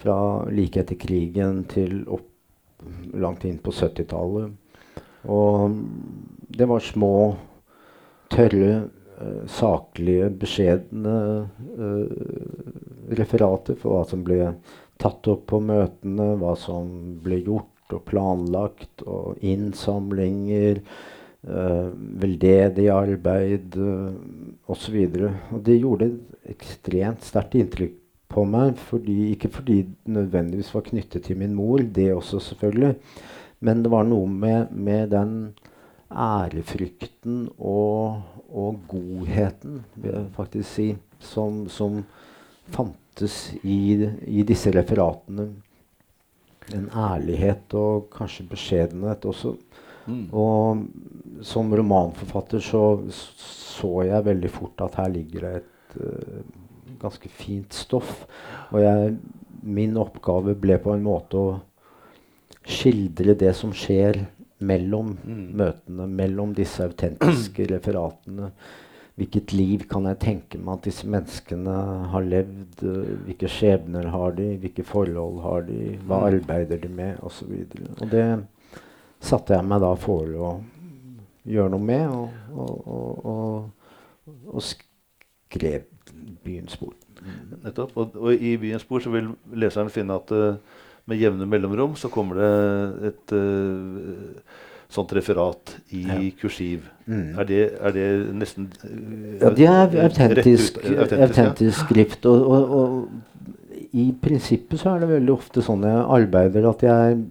[0.00, 2.24] fra like etter krigen til opp
[3.18, 4.54] langt inn på 70-tallet.
[5.28, 5.74] Og
[6.54, 7.12] det var små,
[8.32, 8.84] tørre,
[9.18, 11.16] uh, saklige, beskjedne
[11.80, 14.54] uh, referater for hva som ble
[14.98, 16.90] tatt opp på møtene, hva som
[17.22, 20.82] ble gjort og planlagt, og innsamlinger,
[21.46, 21.88] eh,
[22.22, 24.18] veldedig arbeid eh,
[24.68, 24.98] osv.
[25.64, 27.96] Det gjorde et ekstremt sterkt inntrykk
[28.28, 32.94] på meg, fordi, ikke fordi det nødvendigvis var knyttet til min mor, det også selvfølgelig,
[33.64, 35.32] men det var noe med, med den
[36.08, 40.88] ærefrykten og, og, godheten, vil jeg faktisk si,
[41.20, 42.02] som, som
[42.68, 45.48] fantes fantes i, i disse referatene
[46.74, 49.54] en ærlighet og kanskje beskjedenhet også.
[50.06, 50.28] Mm.
[50.32, 56.40] Og som romanforfatter så så jeg veldig fort at her ligger det et uh,
[57.00, 58.26] ganske fint stoff.
[58.72, 59.16] Og jeg,
[59.62, 61.60] min oppgave ble på en måte å
[62.68, 64.26] skildre det som skjer
[64.58, 65.46] mellom mm.
[65.56, 68.50] møtene, mellom disse autentiske referatene.
[69.18, 71.74] Hvilket liv kan jeg tenke meg at disse menneskene
[72.12, 72.84] har levd?
[73.26, 74.52] Hvilke skjebner har de?
[74.62, 75.96] Hvilke forhold har de?
[76.04, 76.26] Hva mm.
[76.28, 77.18] arbeider de med?
[77.26, 78.26] Og, så og det
[79.18, 80.52] satte jeg meg da for å
[81.48, 85.88] gjøre noe med, og, og, og, og skrev
[86.44, 86.94] 'Byens spor'.
[87.64, 87.96] Nettopp.
[87.96, 90.56] Og, i 'Byens spor' så vil leseren finne at uh,
[91.08, 94.40] med jevne mellomrom så kommer det et uh,
[94.88, 96.18] sånt referat i ja.
[96.40, 96.88] kursiv.
[97.06, 97.38] Mm.
[97.38, 102.26] Er, det, er, det, nesten uh, Ja, det er autentisk, autentisk, autentisk skrift.
[102.26, 103.08] Og, og, og,
[103.92, 107.22] i prinsippet så er det veldig ofte sånn jeg arbeider at jeg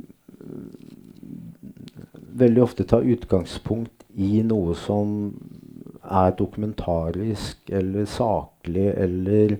[2.37, 5.11] veldig ofte tar utgangspunkt i noe som
[6.01, 9.57] er dokumentarisk eller saklig eller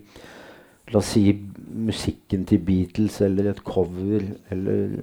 [0.88, 1.26] La oss si
[1.78, 4.98] musikken til Beatles eller et cover eller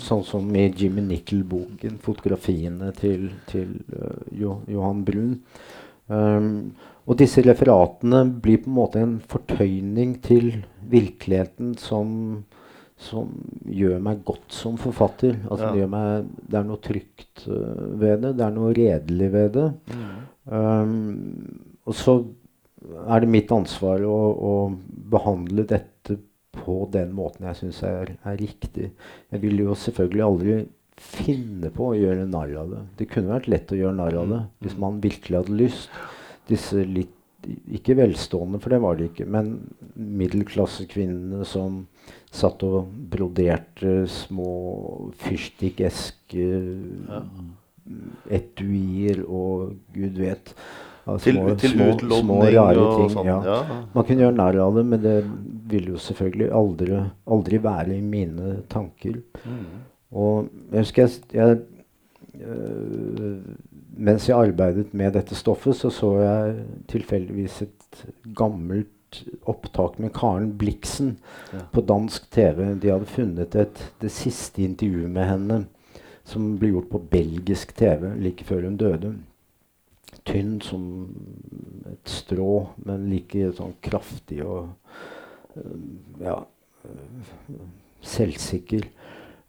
[0.00, 5.36] sånn som i Jimmy Nickel-boken, fotografiene til, til uh, jo, Johan Brun.
[6.08, 10.50] Um, og disse referatene blir på en måte en fortøyning til
[10.88, 12.44] virkeligheten som,
[13.00, 13.30] som
[13.68, 15.38] gjør meg godt som forfatter.
[15.50, 15.74] Altså, Ja.
[15.76, 18.36] det, meg, det er noe trygt uh, ved det.
[18.40, 19.68] Det er noe redelig ved det.
[20.44, 20.94] Um,
[21.84, 22.18] og så
[23.08, 24.54] er det mitt ansvar å, å
[25.12, 25.93] behandle dette
[26.56, 28.90] på den måten jeg syns er, er riktig.
[29.32, 30.56] Jeg ville jo selvfølgelig aldri
[31.00, 32.82] finne på å gjøre narr av det.
[33.00, 36.00] Det kunne vært lett å gjøre narr av det hvis man virkelig hadde lyst.
[36.50, 37.12] Disse litt
[37.44, 39.50] ikke velstående, for det var de ikke, men
[39.94, 41.82] middelklassekvinnene som
[42.34, 46.46] satt og broderte små fyrstikkeske
[47.08, 47.20] Ja.
[48.32, 50.54] etuier og gud vet.
[51.06, 51.88] Ja, Til, små, til små,
[52.20, 53.10] små, rare ting.
[53.12, 53.26] sånn.
[53.28, 53.38] ja.
[53.44, 53.80] Ja.
[53.94, 55.16] Man kunne gjøre narr av det, men det
[55.68, 59.20] ville jo selvfølgelig aldri, aldri være i mine tanker.
[59.44, 59.66] Mm.
[60.14, 63.38] Og jeg husker jeg, jeg øh,
[63.96, 66.54] Mens jeg arbeidet med dette stoffet, så så jeg
[66.90, 68.00] tilfeldigvis et
[68.34, 71.12] gammelt opptak med Karen Blixen
[71.52, 71.60] Ja.
[71.72, 72.74] på dansk TV.
[72.82, 75.60] De hadde funnet et, det siste intervjuet med henne
[76.24, 79.14] som ble gjort på belgisk TV like før hun døde.
[80.24, 80.84] Tynn som
[81.90, 84.70] et strå, men like sånn kraftig og
[85.56, 85.82] øh,
[86.24, 86.38] ja,
[86.88, 87.58] øh,
[88.00, 88.86] selvsikker.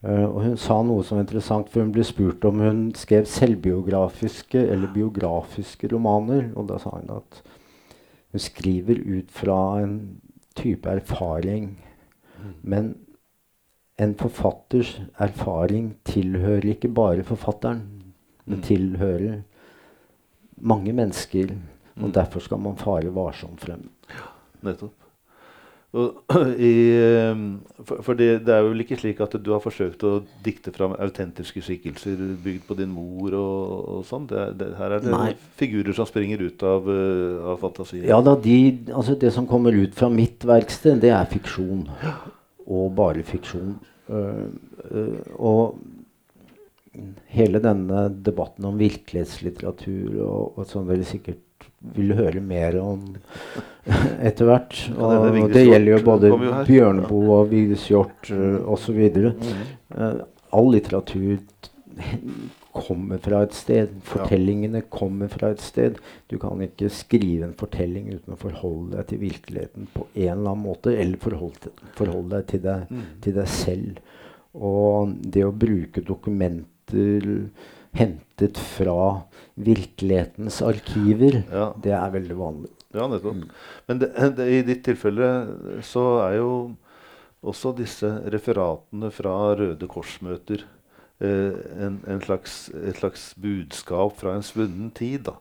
[0.06, 3.26] Uh, og hun sa noe som var interessant, for hun ble spurt om hun skrev
[3.26, 6.52] selvbiografiske eller biografiske romaner.
[6.54, 7.40] Og da sa hun at
[8.36, 9.96] hun skriver ut fra en
[10.60, 11.72] type erfaring.
[12.62, 12.94] Men
[13.98, 17.82] en forfatters erfaring tilhører ikke bare forfatteren,
[18.46, 18.62] men Mm.
[18.62, 19.42] tilhører
[20.62, 21.56] mange mennesker.
[21.98, 22.12] Og Mm.
[22.14, 23.90] derfor skal man fare varsomt frem.
[24.64, 24.92] Nettopp.
[25.96, 26.18] Og,
[26.60, 27.38] i, eh,
[27.86, 30.92] for for det, det er vel ikke slik at du har forsøkt å dikte fram
[31.00, 34.28] autentiske skikkelser bygd på din mor og, og sånn?
[34.36, 35.30] Er- her er det Nei.
[35.56, 38.04] figurer som springer ut av, eh, av fantasien?
[38.10, 38.58] Ja da, de,
[38.92, 41.88] altså Det som kommer ut fra mitt verksted, det er fiksjon.
[42.68, 43.78] Og bare fiksjon.
[44.10, 44.52] Uh,
[44.92, 45.80] uh, og
[47.32, 51.42] hele denne debatten om virkelighetslitteratur og, og som dere sikkert
[51.96, 53.04] vil høre mer om
[54.28, 54.74] etter hvert.
[54.90, 56.32] Det er Og det gjelder jo både.
[56.68, 59.00] Bjørneboe og Vigdis Hjorth uh, osv.
[59.14, 59.66] Mhm.
[59.96, 60.24] Uh,
[60.56, 61.38] all litteratur
[62.76, 63.94] kommer fra et sted.
[64.04, 66.00] Fortellingene kommer fra et sted.
[66.32, 70.52] Du kan ikke skrive en fortelling uten å forholde deg til virkeligheten på en eller
[70.52, 73.04] annen måte, eller forholde, forholde deg til deg, Mm.
[73.24, 74.00] til deg selv.
[74.56, 76.68] Og det å bruke dokumenter
[77.96, 79.22] hentet fra
[79.56, 81.74] virkelighetens arkiver, Ja.
[81.82, 82.70] det er veldig vanlig.
[82.96, 83.36] Ja, nettopp.
[83.36, 83.50] Mm.
[83.88, 85.30] Men det, det, i ditt tilfelle
[85.84, 86.52] så er jo
[87.46, 90.64] også disse referatene fra Røde Kors-møter
[91.22, 95.28] eh, en, en slags, et slags budskap fra en svunnen tid.
[95.28, 95.36] Da.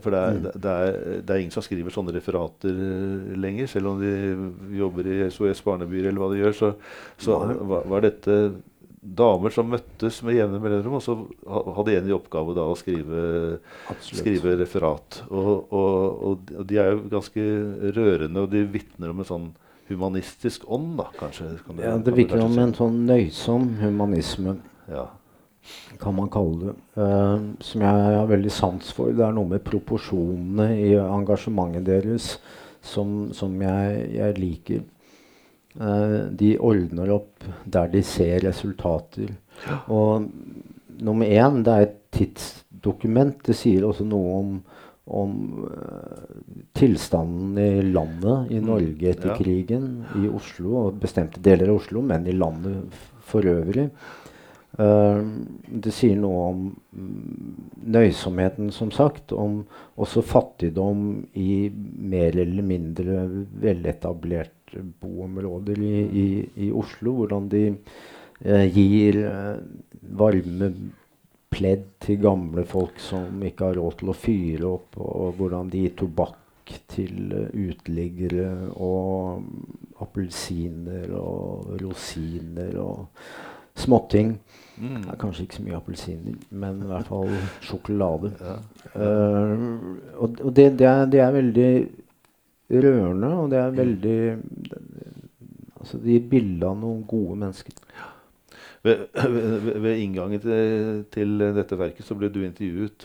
[0.00, 0.42] For det er, Mm.
[0.42, 4.78] det, det, er, det er ingen som skriver sånne referater eh, lenger, selv om de
[4.80, 6.56] jobber i SOS Barnebyer eller hva de gjør.
[6.56, 6.72] Så,
[7.20, 8.38] så var, var dette
[9.04, 11.14] damer som møttes med jevne mellomrom, og så
[11.76, 13.24] hadde en i oppgave da å skrive
[14.00, 15.20] skrive referat.
[15.28, 17.44] Og, og, og, de- er jo ganske
[17.96, 19.50] rørende, og de vitner om en sånn
[19.90, 21.50] humanistisk ånd, da, kanskje?
[21.66, 22.62] Kan Ja, det virker om si.
[22.64, 24.56] en sånn nøysom humanisme.
[24.88, 25.10] ja.
[25.98, 26.74] kan man kalle det.
[26.96, 29.12] Uh, som jeg har veldig sans for.
[29.16, 32.34] Det er noe med proporsjonene i engasjementet deres
[32.84, 34.82] som, som jeg, jeg liker.
[35.80, 39.32] Eh, de ordner opp der de ser resultater.
[39.90, 40.28] Og
[41.02, 43.40] nummer én, det er et tidsdokument.
[43.42, 44.52] Det sier også noe om,
[45.10, 45.32] om
[45.66, 49.38] eh, tilstanden i landet, i Mm, Norge etter ja.
[49.38, 53.90] krigen, i Oslo og bestemte deler av Oslo, men i landet for øvrig.
[54.74, 55.22] Uh,
[55.70, 56.62] det sier noe om
[56.98, 59.30] mm, nøysomheten, som sagt.
[59.30, 59.60] Om
[60.02, 63.20] også fattigdom i mer eller mindre
[63.62, 66.26] veletablerte boområder i, i,
[66.66, 67.18] i Oslo.
[67.20, 69.56] Hvordan de eh, gir eh,
[70.18, 70.70] varme
[71.54, 75.84] pledd til gamle folk som ikke har råd til å fyre opp, og hvordan de
[75.84, 79.44] gir tobakk til eh, uteliggere, og
[80.02, 83.26] appelsiner og rosiner og
[83.78, 84.34] småting.
[84.76, 85.02] Mm.
[85.20, 87.30] Kanskje ikke så mye appelsiner, men i hvert fall
[87.62, 88.32] sjokolade.
[88.40, 88.56] Ja.
[88.94, 91.70] Uh, og og det, det, er, det er veldig
[92.82, 94.18] rørende, og det er veldig
[95.84, 97.74] Altså, de gir bilde av noen gode mennesker.
[98.84, 103.04] Ved, ved, ved inngangen til, til dette verket så ble du intervjuet.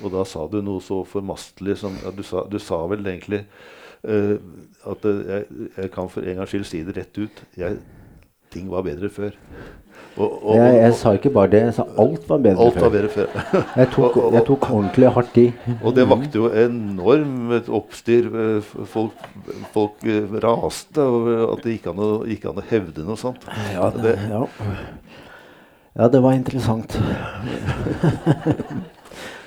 [0.00, 3.42] Og da sa du noe så formastelig som ja, du, sa, du sa vel egentlig
[4.08, 4.36] uh,
[4.88, 7.44] at jeg, jeg kan for en gangs skyld si det rett ut.
[7.60, 7.80] Jeg,
[8.52, 9.36] ting var bedre før.
[10.16, 12.92] Og, og, Jeg, jeg sa ikke bare det, jeg sa alt var bedre alt var
[12.94, 13.34] bedre før.
[13.82, 15.44] Jeg tok, jeg tok ordentlig hardt i.
[15.82, 18.30] Og det vakte jo enormt oppstyr.
[18.32, 19.26] Eh, Folk,
[19.74, 23.44] folk eh, raste over at det gikk an å, gikk an å hevde noe sånt.
[23.74, 24.42] Ja, det, ja.
[26.00, 26.96] ja, det var interessant.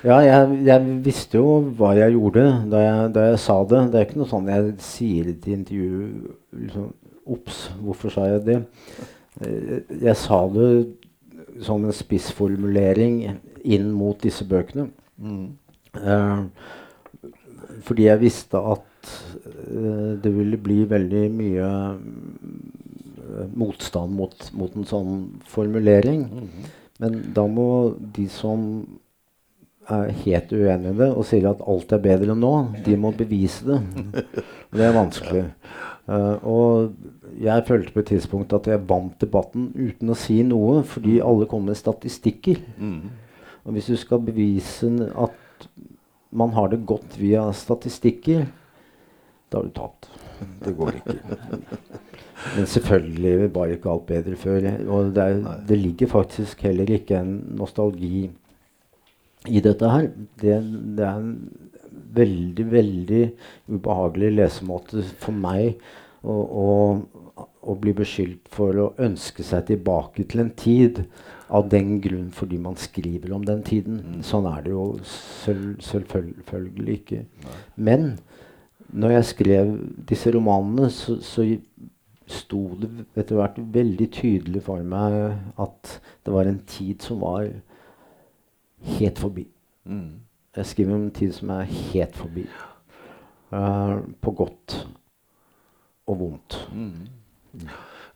[0.10, 3.88] ja, jeg, jeg visste jo hva jeg gjorde da jeg, da jeg sa det.
[3.90, 6.10] Det er ikke noe sånn jeg sier i i intervju
[6.66, 6.92] liksom,
[7.30, 8.62] Ops, hvorfor sa jeg det?
[9.42, 10.70] Eh, Jeg sa det
[11.66, 14.90] som en spissformulering inn mot disse bøkene.
[15.20, 15.48] mm,
[16.00, 16.42] Eh,
[17.82, 19.10] fordi jeg visste at
[19.66, 21.70] eh, det ville bli veldig mye
[23.56, 25.14] motstand mot, mot en sånn
[25.50, 26.26] formulering.
[26.30, 26.70] Mm.
[27.00, 28.64] Men da må de som
[29.90, 32.54] er helt uenige i det og sier at alt er bedre nå,
[32.86, 33.80] de må bevise det.
[34.70, 35.46] Og det er vanskelig.
[36.10, 36.96] Eh, og
[37.40, 41.48] jeg følte på et tidspunkt at jeg vant debatten uten å si noe, fordi alle
[41.50, 42.64] kom med statistikker.
[42.80, 43.12] Mm.
[43.66, 45.68] Og hvis du skal bevise at
[46.30, 48.48] man har det godt via statistikker,
[49.50, 50.10] da har du tapt.
[50.64, 51.16] Det går ikke.
[52.56, 54.68] Men selvfølgelig var ikke alt bedre før.
[54.88, 58.30] Og det, er, det ligger faktisk heller ikke en nostalgi
[59.50, 60.08] i dette her.
[60.42, 60.60] Det,
[60.98, 61.34] det er en
[62.16, 63.24] veldig, veldig
[63.70, 65.82] ubehagelig lesemåte for meg
[66.24, 67.06] og,
[67.60, 71.04] å bli beskyldt for å ønske seg tilbake til en tid
[71.54, 74.00] av den grunn fordi man skriver om den tiden.
[74.06, 74.20] Mm.
[74.26, 77.24] Sånn er det jo selv, selvfølgelig ikke.
[77.76, 78.12] Men
[78.90, 79.74] når jeg skrev
[80.10, 81.46] disse romanene, så, så
[82.30, 85.20] sto det etter hvert veldig tydelig for meg
[85.62, 87.50] at det var en tid som var
[89.00, 89.46] helt forbi.
[89.90, 90.22] Mm.
[90.58, 92.46] Jeg skriver om en tid som er helt forbi.
[93.50, 94.76] Uh, på godt
[96.10, 96.58] og vondt.
[96.74, 97.70] Mm.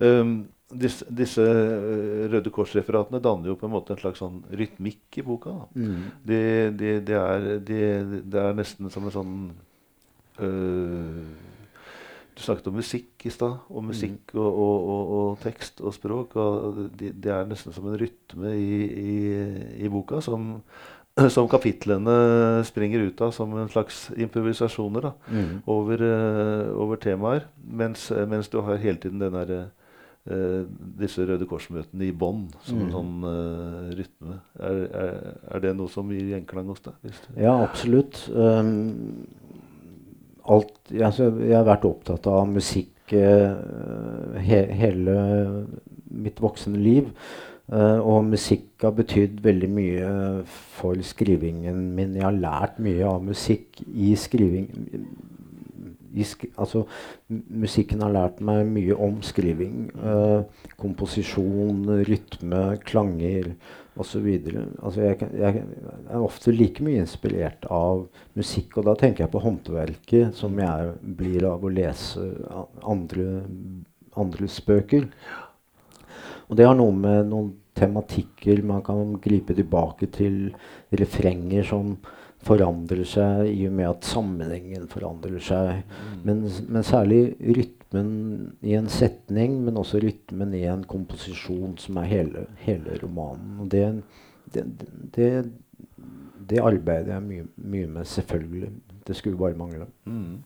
[0.03, 0.35] Um,
[0.73, 5.25] disse disse eh, Røde Kors-referatene danner jo på en måte en slags sånn rytmikk i
[5.25, 5.53] boka.
[5.77, 6.03] Mm.
[6.25, 6.43] Det
[6.79, 7.79] de, de er, de,
[8.25, 9.35] det er nesten som en sånn
[10.41, 11.19] øh,
[12.33, 13.59] Du snakket om musikk i stad.
[13.69, 16.33] Og musikk og, og, og, og tekst og språk.
[16.41, 19.17] Og det de er nesten som en rytme i, i,
[19.85, 20.55] i boka som,
[21.35, 25.61] som kapitlene springer ut av som en slags improvisasjoner da, Mm.
[25.69, 27.43] over, uh, over temaer.
[27.63, 29.59] Mens, mens du har hele tiden den derre
[30.25, 30.63] øh,
[30.99, 32.91] disse Røde Kors-møtene i bånn som en Mm.
[32.95, 34.39] sånn uh, rytme.
[34.59, 36.93] Er, er, er det noe som gir gjenklang hos deg?
[37.37, 38.23] Ja, absolutt.
[38.33, 39.27] Um,
[40.47, 45.13] alt, altså, jeg har vært opptatt av musikk eh, he, hele
[46.11, 47.11] mitt voksne liv.
[47.71, 50.07] Eh, og musikk har betydd veldig mye
[50.75, 52.17] for skrivingen min.
[52.19, 54.67] Jeg har lært mye av musikk i skriving.
[56.13, 56.83] Sk altså,
[57.31, 59.87] musikken har lært meg mye om skriving.
[59.95, 63.53] Eh, komposisjon, rytme, klanger
[63.95, 64.27] osv.
[64.83, 68.03] Altså, jeg, jeg er ofte like mye inspirert av
[68.37, 72.27] musikk, og da tenker jeg på håndverket som jeg blir av å lese
[72.83, 73.47] andre,
[74.19, 75.07] andres bøker.
[76.49, 80.51] Og det har noe med noen tematikker man kan gripe tilbake til,
[80.93, 81.95] refrenger som
[82.43, 85.83] forandrer seg i og med at sammenhengen forandrer seg.
[86.27, 88.11] Men, men særlig rytmen
[88.65, 93.55] i en setning, men også rytmen i en komposisjon som er hele, hele romanen.
[93.63, 93.85] Og det,
[94.53, 94.65] det,
[95.15, 95.29] det,
[96.49, 98.73] det arbeider jeg mye, mye med, selvfølgelig.
[99.07, 99.87] Det skulle bare mangle.
[100.05, 100.43] Mm.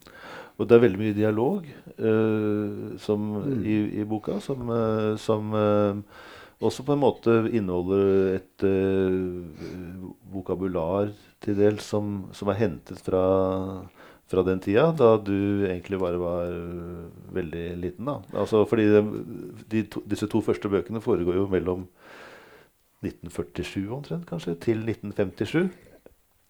[0.58, 1.68] Og det er veldig mye dialog
[2.02, 3.62] uh, som, Mm.
[3.62, 6.00] i, i boka som, uh, som uh,
[6.60, 8.66] også på en måte inneholder et
[10.34, 11.12] vokabular
[11.46, 13.22] til dels som, som er hentet fra,
[14.26, 16.50] fra den tida, da du egentlig bare var
[17.38, 18.10] veldig liten.
[18.10, 18.16] da.
[18.42, 19.04] Altså fordi de,
[19.70, 21.86] de to, Disse to første bøkene foregår jo mellom
[23.06, 25.70] 1947 omtrent, kanskje, til 1957.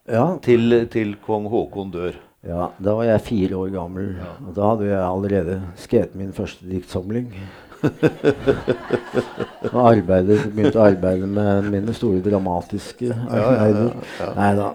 [0.07, 2.15] Ja, Til, til kong Haakon dør.
[2.45, 4.11] Ja, da var jeg fire år gammel,
[4.45, 7.31] og da hadde jeg allerede skrevet min første diktsamling.
[9.73, 13.91] og arbeidet, begynte å arbeide med mine store dramatiske arbeider.
[14.37, 14.69] Nei da.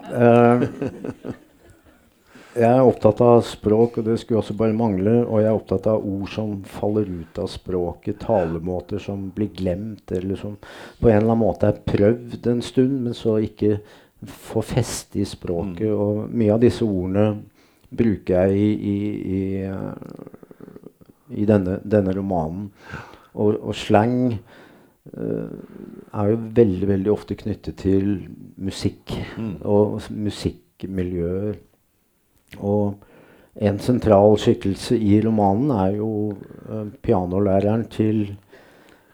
[2.53, 5.15] jeg er opptatt av språk, og det skulle også bare mangle.
[5.25, 10.05] Og jeg er opptatt av ord som faller ut av språket, talemåter som blir glemt,
[10.15, 13.79] eller som på en eller annen måte er prøvd en stund, men så ikke
[14.23, 15.89] får feste i språket.
[15.91, 17.49] Og mye av disse ordene
[17.97, 18.97] bruker jeg i, i,
[19.37, 22.71] i, eh, i denne, denne romanen.
[23.33, 25.55] Og, og slang eh,
[26.13, 28.15] er jo veldig, veldig ofte knyttet til
[28.57, 29.55] musikk Mm.
[29.65, 31.55] og musikkmiljøer.
[32.61, 32.93] Og
[33.61, 36.09] en sentral skikkelse i romanen er jo
[36.69, 38.35] eh, pianolæreren til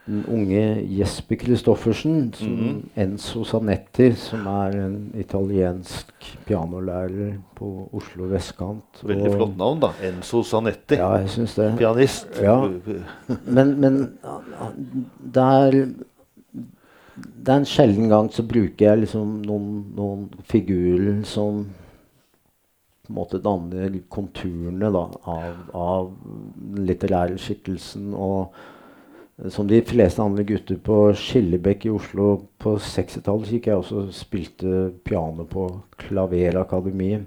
[0.09, 0.61] den unge
[0.97, 2.89] Jesper Christoffersen, som Mhm.
[2.97, 6.11] Enzo Sanetti, som er en italiensk
[6.47, 9.03] pianolærer på Oslo vestkant.
[9.03, 9.91] Veldig flott navn, da.
[10.09, 10.97] Enzo Sanetti.
[10.97, 11.77] Ja, jeg synes det.
[11.77, 12.27] Pianist.
[12.41, 12.57] Ja.
[13.45, 13.99] Men, men
[15.33, 15.85] det er
[17.19, 21.65] Det er en sjelden gang så bruker jeg liksom noen, noen figurer som
[23.05, 26.11] på en måte danner konturene da, av, av
[26.79, 28.13] litterære skikkelsen.
[28.13, 28.53] Og
[29.47, 34.15] som de fleste andre gutter på Skillebekk i Oslo på 60-tallet gikk jeg også og
[34.15, 35.69] spilte piano på
[36.01, 37.23] Klaverakademiet.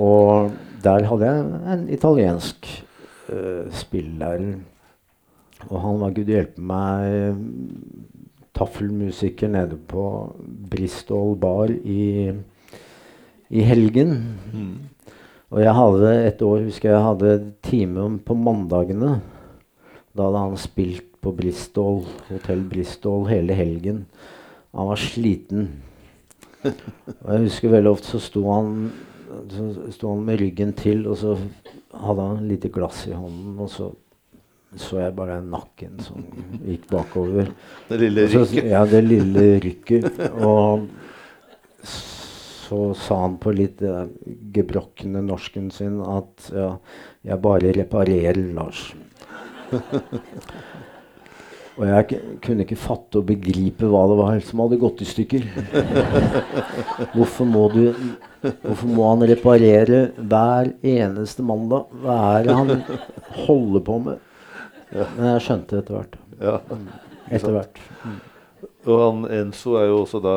[0.00, 2.70] Og der hadde jeg en italiensk
[3.28, 4.56] uh, spillelærer.
[5.68, 7.36] Og han var gud hjelpe meg
[8.54, 10.06] taffelmusiker nede på
[10.70, 12.32] Bristol Bar i,
[13.50, 14.16] i helgen.
[14.52, 14.74] Mm.
[15.54, 19.18] Og jeg hadde et år husker jeg hadde time på mandagene.
[20.14, 24.04] Da hadde han spilt på Bristol, Hotell Bristol hele helgen.
[24.74, 25.68] Han var sliten.
[26.64, 28.70] Og jeg husker veldig ofte så sto han,
[29.50, 31.34] så sto han med ryggen til, og så
[31.92, 33.90] hadde han et lite glass i hånden, og så
[34.74, 36.24] så jeg bare nakken som
[36.66, 37.52] gikk bakover.
[37.86, 38.48] Det lille rykket?
[38.50, 38.64] så-.
[38.66, 40.08] Ja, det lille rykket.
[40.42, 40.88] Og
[41.84, 44.06] så sa han på litt uh,
[44.54, 46.70] gebrokkende norsken sin at ja,
[47.28, 48.88] jeg bare reparerer, Lars.
[51.78, 55.48] og jeg kunne ikke fatte og begripe hva det var som hadde gått i stykker.
[57.16, 57.82] hvorfor, må du,
[58.42, 61.82] hvorfor må han reparere hver eneste mandag?
[62.04, 62.68] Hva er det han
[63.46, 64.30] holder på med?
[64.94, 66.14] Men jeg skjønte etter hvert.
[66.38, 66.60] Ja.
[67.32, 67.82] Etter hvert.
[68.84, 70.32] Og han Enzo er jo også da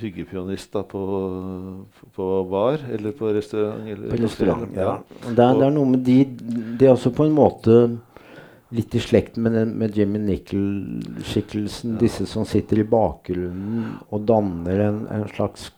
[0.00, 1.00] hyggepionist da på,
[2.16, 3.84] på bar eller på restaurant.
[3.84, 4.94] Eller På restaurant, ja.
[4.96, 5.26] ja.
[5.26, 6.16] Det er, det er noe med de
[6.80, 7.76] De er også på en måte
[8.74, 11.98] litt i slekt med, den, med Jimmy Nickel-skikkelsen.
[12.00, 15.70] Disse som sitter i bakgrunnen og danner en, en slags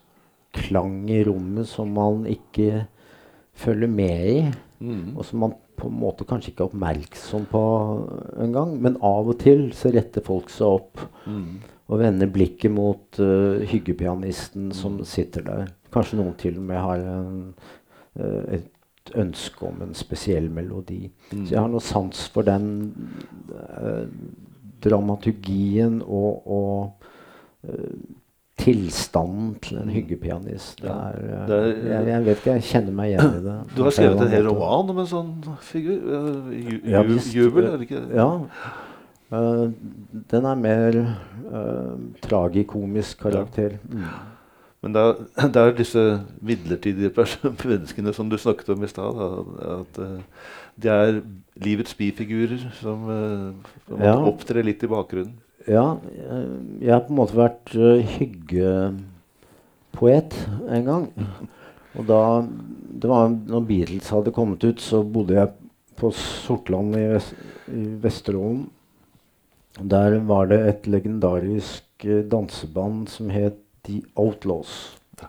[0.52, 2.84] klang i rommet som man ikke
[3.56, 4.38] følger med i.
[4.82, 5.16] Mm.
[5.16, 7.62] Og som man på en måte kanskje ikke er oppmerksom på
[8.44, 8.76] engang.
[8.84, 11.60] Men av og til så retter folk seg opp Mm.
[11.86, 15.68] og vender blikket mot uh, hyggepianisten som sitter der.
[15.94, 17.36] Kanskje noen til og med har en,
[18.18, 18.66] uh, et
[19.14, 21.10] ønske om en spesiell melodi.
[21.32, 21.46] Mm.
[21.46, 22.68] Så jeg har noe sans for den
[23.52, 24.06] eh,
[24.84, 27.08] dramaturgien og, og
[27.68, 27.96] eh,
[28.62, 30.82] tilstanden til en hyggepianist.
[30.84, 33.56] Ja, er, eh, det er- jeg, jeg vet ikke, jeg kjenner meg igjen i det.
[33.76, 35.98] Du har skrevet en hel roman om en sånn figur?
[36.06, 37.34] Uh, Ju, Ja, ju, visst.
[37.34, 38.16] jubel, er det ikke det?
[38.16, 38.28] Ja.
[39.32, 39.72] Uh,
[40.30, 40.98] den er mer
[41.48, 43.78] uh, tragikomisk karakter.
[43.88, 44.04] Mm.
[44.82, 45.14] Men det er,
[45.54, 46.02] det er disse
[46.42, 47.10] midlertidige
[47.70, 49.12] menneskene som du snakket om i stad.
[49.76, 50.20] At eh,
[50.82, 51.20] de er
[51.62, 53.52] livets bifigurer som uh,
[54.00, 54.16] Ja.
[54.18, 55.36] opptrer litt i bakgrunnen.
[55.68, 56.48] Ja, eh,
[56.82, 57.70] jeg har på en måte vært
[58.16, 60.32] hyggepoet
[60.72, 61.04] en gang.
[61.92, 62.20] Og da
[63.02, 65.48] det var når Beatles hadde kommet ut, så bodde jeg
[65.98, 67.34] på Sortland i, Vest,
[67.70, 68.66] i Vesterålen.
[69.78, 74.98] Der var det et legendarisk eh, danseband som het The Outlaws.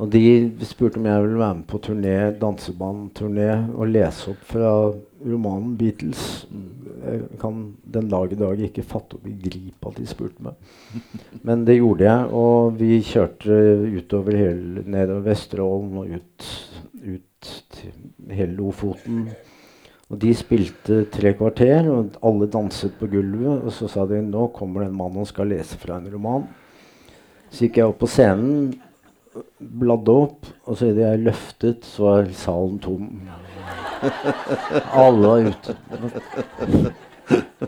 [0.00, 0.22] Og de
[0.64, 4.70] spurte om jeg ville være med på turné, dansebandturné og lese opp fra
[5.20, 6.46] romanen Beatles.
[7.04, 10.56] Jeg kan den dag i dag ikke fatte og begripe at de spurte meg.
[11.46, 13.60] Men det gjorde jeg, og vi kjørte
[13.98, 14.40] utover
[14.86, 16.48] nedover Vesterålen og ut,
[17.04, 19.28] ut til hele Lofoten.
[20.10, 23.60] Og de spilte tre kvarter, og alle danset på gulvet.
[23.68, 26.48] Og så sa de nå kommer det en mann og skal lese fra en roman.
[27.50, 28.70] Så gikk jeg opp på scenen,
[29.58, 33.10] bladde opp, og så idet jeg løftet, så var salen tom.
[34.96, 35.76] Alle var ute.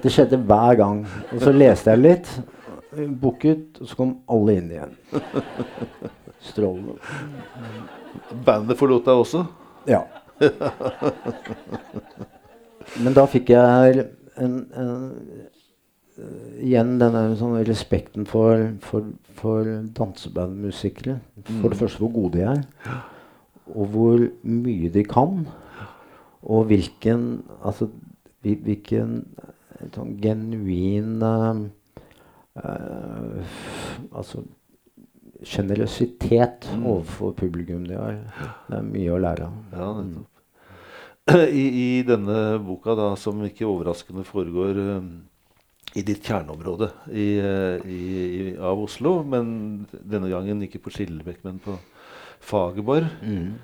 [0.03, 1.05] Det skjedde hver gang.
[1.35, 2.30] Og så leste jeg litt,
[3.22, 4.97] booket, og så kom alle inn igjen.
[6.43, 6.97] Strålende.
[8.47, 9.45] Bandet forlot deg også.
[9.91, 10.03] Ja.
[13.03, 14.07] Men da fikk jeg
[14.43, 15.05] en, en,
[16.62, 19.09] igjen denne sånn respekten for, for,
[19.39, 21.18] for dansebandmusikere.
[21.61, 22.62] For det første hvor gode de er,
[23.73, 25.45] og hvor mye de kan.
[26.43, 27.87] Og hvilken Altså
[28.43, 31.61] hvilken eh, sånn genuin uh,
[32.59, 33.55] eh,
[34.11, 34.43] Altså
[35.47, 36.87] sjenerøsitet Mm.
[36.87, 38.18] overfor publikum de har.
[38.68, 39.55] Det er mye å lære av.
[39.73, 40.29] Ja, nettopp.
[41.62, 41.64] I,
[41.99, 45.09] I denne boka, da, som ikke overraskende foregår eh,
[45.93, 51.43] i ditt kjerneområde i, eh, i, i, av Oslo, men denne gangen ikke på Skillebekk,
[51.45, 51.76] men på
[52.43, 53.11] Fagerborg.
[53.20, 53.59] Mm.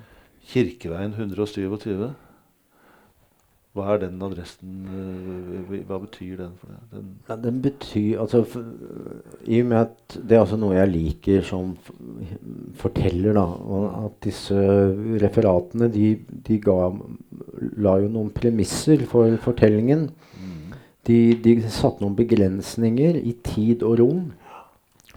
[0.49, 2.09] Kirkeveien 127.
[3.77, 6.85] Hva er den adressen eh, Hva betyr den for deg?
[6.93, 8.65] Den, Ja, den betyr altså for,
[9.45, 11.75] I og med at det er altså noe jeg liker som
[12.81, 13.45] forteller, da,
[14.05, 14.57] at disse
[15.21, 16.15] referatene de,
[16.47, 16.79] de ga,
[17.85, 20.09] la jo noen premisser for fortellingen.
[21.09, 24.29] De, de satte noen begrensninger i tid og rom.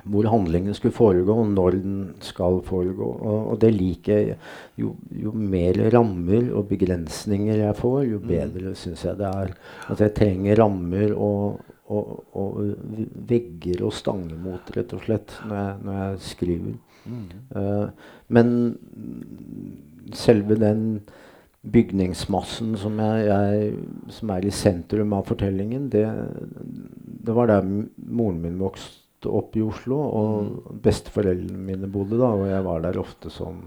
[0.03, 3.07] Hvor handlingen skulle foregå, og når den skal foregå.
[3.07, 4.39] Og, og det liker jeg.
[4.81, 9.53] Jo, jo mer rammer og begrensninger jeg får, jo bedre syns jeg det er.
[9.93, 11.61] At jeg trenger rammer og,
[11.95, 12.59] og, og
[13.31, 16.81] vegger å stange mot, rett og slett, når jeg, når jeg skriver.
[17.57, 17.87] Eh,
[18.33, 18.55] men
[20.15, 20.87] selve den
[21.63, 23.75] bygningsmassen som, jeg, jeg,
[24.11, 26.07] som er i sentrum av fortellingen, det,
[27.23, 32.49] det var der moren min vokste opp i Oslo, og besteforeldrene mine bodde da, og
[32.51, 33.61] jeg var der ofte som,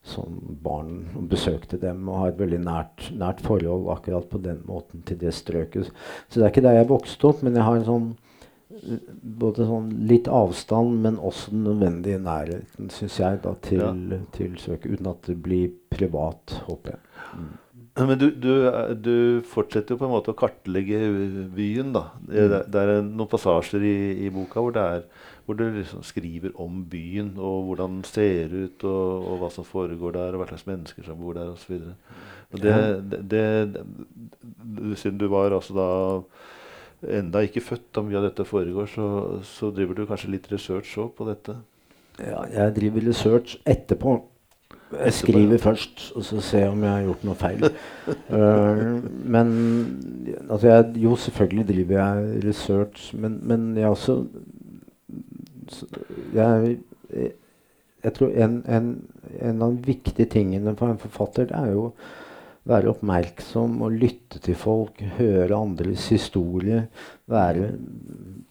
[0.00, 4.64] som barn og besøkte dem og har et veldig nært, nært forhold akkurat på den
[4.64, 5.92] måten til det strøket.
[6.28, 8.08] Så det er ikke der jeg vokste opp, men jeg har en sånn
[9.44, 13.80] både sånn litt avstand, men også den nødvendige nærheten, syns jeg, da, til,
[14.34, 14.96] til søket.
[14.96, 17.00] Uten at det blir privat, håper jeg.
[17.94, 18.48] Men du, du,
[18.98, 19.12] du
[19.46, 20.98] fortsetter jo på en måte å kartlegge
[21.54, 21.92] byen.
[21.94, 22.08] da.
[22.26, 23.94] Det, er- det er noen passasjer i,
[24.26, 25.04] i boka hvor, det er,
[25.46, 29.68] hvor du liksom skriver om byen, og hvordan den ser ut, og, og hva som
[29.68, 31.78] foregår der, og hva slags mennesker som bor der, osv.
[34.96, 35.88] Siden du var altså da
[37.18, 39.08] enda ikke født da mye av dette foregår, så,
[39.48, 41.56] så driver du kanskje litt research òg på dette?
[42.20, 44.18] Ja, jeg driver research etterpå.
[44.94, 47.64] Jeg skriver først, og så ser jeg om jeg har gjort noe feil.
[48.30, 49.00] uh,
[49.34, 49.54] men
[50.48, 54.20] altså jeg, Jo, selvfølgelig driver jeg research, men, men jeg også
[56.34, 56.76] jeg,
[58.04, 58.90] jeg tror en, en,
[59.40, 61.86] en av de viktige tingene for en forfatter det er jo
[62.68, 66.86] være oppmerksom og lytte til folk, høre andres historie.
[67.30, 67.70] Være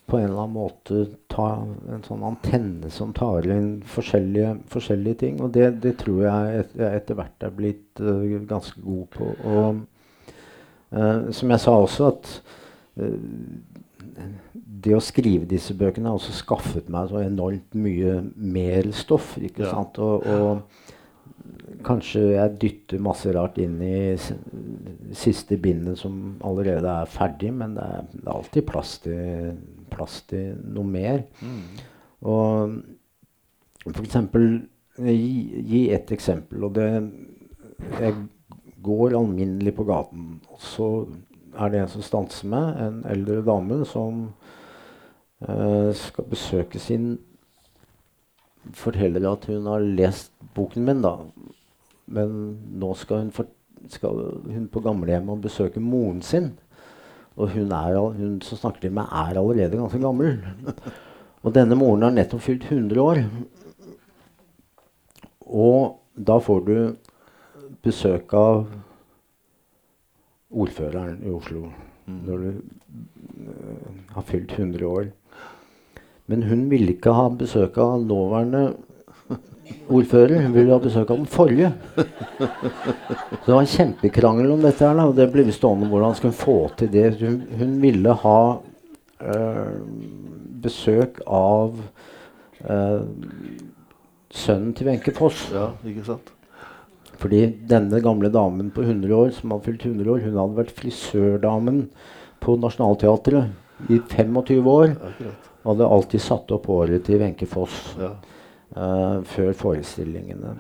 [0.10, 1.48] på en eller annen måte ta
[1.90, 5.42] en sånn antenne som tar inn forskjellige, forskjellige ting.
[5.42, 9.30] Og det, det tror jeg et, jeg etter hvert er blitt uh, ganske god på.
[9.50, 9.82] Og
[10.94, 12.34] uh, som jeg sa også, at
[13.02, 13.18] uh,
[14.84, 19.38] det å skrive disse bøkene har også skaffet meg så enormt mye mer stoff.
[19.42, 19.72] ikke Ja.
[19.74, 19.98] sant?
[19.98, 20.94] Og, og
[21.86, 24.16] kanskje jeg dytter masse rart inn i
[25.18, 29.56] siste bindet som allerede er ferdig, men det er, det er alltid plass til,
[29.94, 31.26] plass til noe mer.
[32.24, 32.78] Og
[33.90, 34.48] for eksempel
[34.98, 36.64] gi, gi et eksempel.
[36.64, 36.90] Og det
[38.00, 38.14] Jeg
[38.84, 40.88] går alminnelig på gaten, og så
[41.60, 44.22] er det en som stanser meg, en eldre dame som
[45.48, 47.18] uh, skal besøke sin
[48.72, 51.18] Forteller at hun har lest boken min, da.
[52.06, 52.36] Men
[52.80, 53.48] nå skal hun, for,
[53.92, 56.52] skal hun på gamlehjemmet og besøke moren sin.
[57.36, 60.38] Og hun, er, hun som snakker til meg, er allerede ganske gammel.
[61.44, 63.24] Og denne moren har nettopp fylt 100 år.
[65.44, 66.76] Og da får du
[67.84, 68.68] besøk av
[70.54, 71.66] ordføreren i Oslo
[72.06, 75.06] når du øh, har fylt 100 år.
[76.28, 78.64] Men hun ville ikke ha besøk av nåværende
[79.90, 80.48] ordfører.
[80.54, 81.72] Ville ha besøk av den forrige.
[81.96, 86.14] Så det var en kjempekrangel om dette, her, da, og det ble vi stående hvordan
[86.14, 87.08] hvordan skulle hun få til det.
[87.22, 88.38] Hun, hun ville ha
[89.34, 89.74] øh,
[90.64, 91.76] besøk av
[92.70, 93.02] øh,
[94.34, 95.50] sønnen til Wenche Foss.
[95.54, 96.34] Ja, ikke sant?
[97.22, 100.76] Fordi denne gamle damen på 100 år, som hadde fylt 100 år, hun hadde vært
[100.76, 101.84] frisørdamen
[102.44, 104.96] på Nationaltheatret i 25 år.
[104.98, 105.50] Akkurat.
[105.64, 108.16] Og hadde alltid satt opp håret til Wenche Foss Ja.
[108.76, 110.56] Eh, før forestillingene.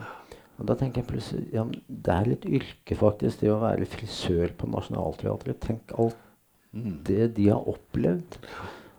[0.59, 4.53] Og da tenker jeg plutselig ja, det er litt yrke, faktisk, det å være frisør
[4.57, 5.59] på Nationaltheatret.
[5.63, 6.19] Tenk alt
[6.73, 8.37] det de har opplevd.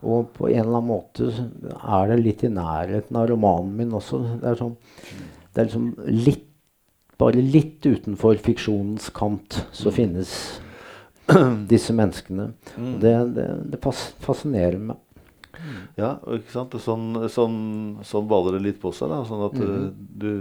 [0.04, 4.20] Og på en eller annen måte er det litt i nærheten av romanen min også.
[4.42, 4.74] Det er, sånn,
[5.54, 6.50] det er liksom litt
[7.14, 10.32] Bare litt utenfor fiksjonens kant så finnes
[11.70, 12.48] disse menneskene.
[12.74, 14.98] Og det, det, det fas fascinerer meg.
[16.00, 16.74] Ja, ikke sant?
[16.82, 17.58] Sånn, sånn,
[18.06, 19.12] sånn baller det litt på seg.
[19.12, 20.32] da, Sånn at eh, du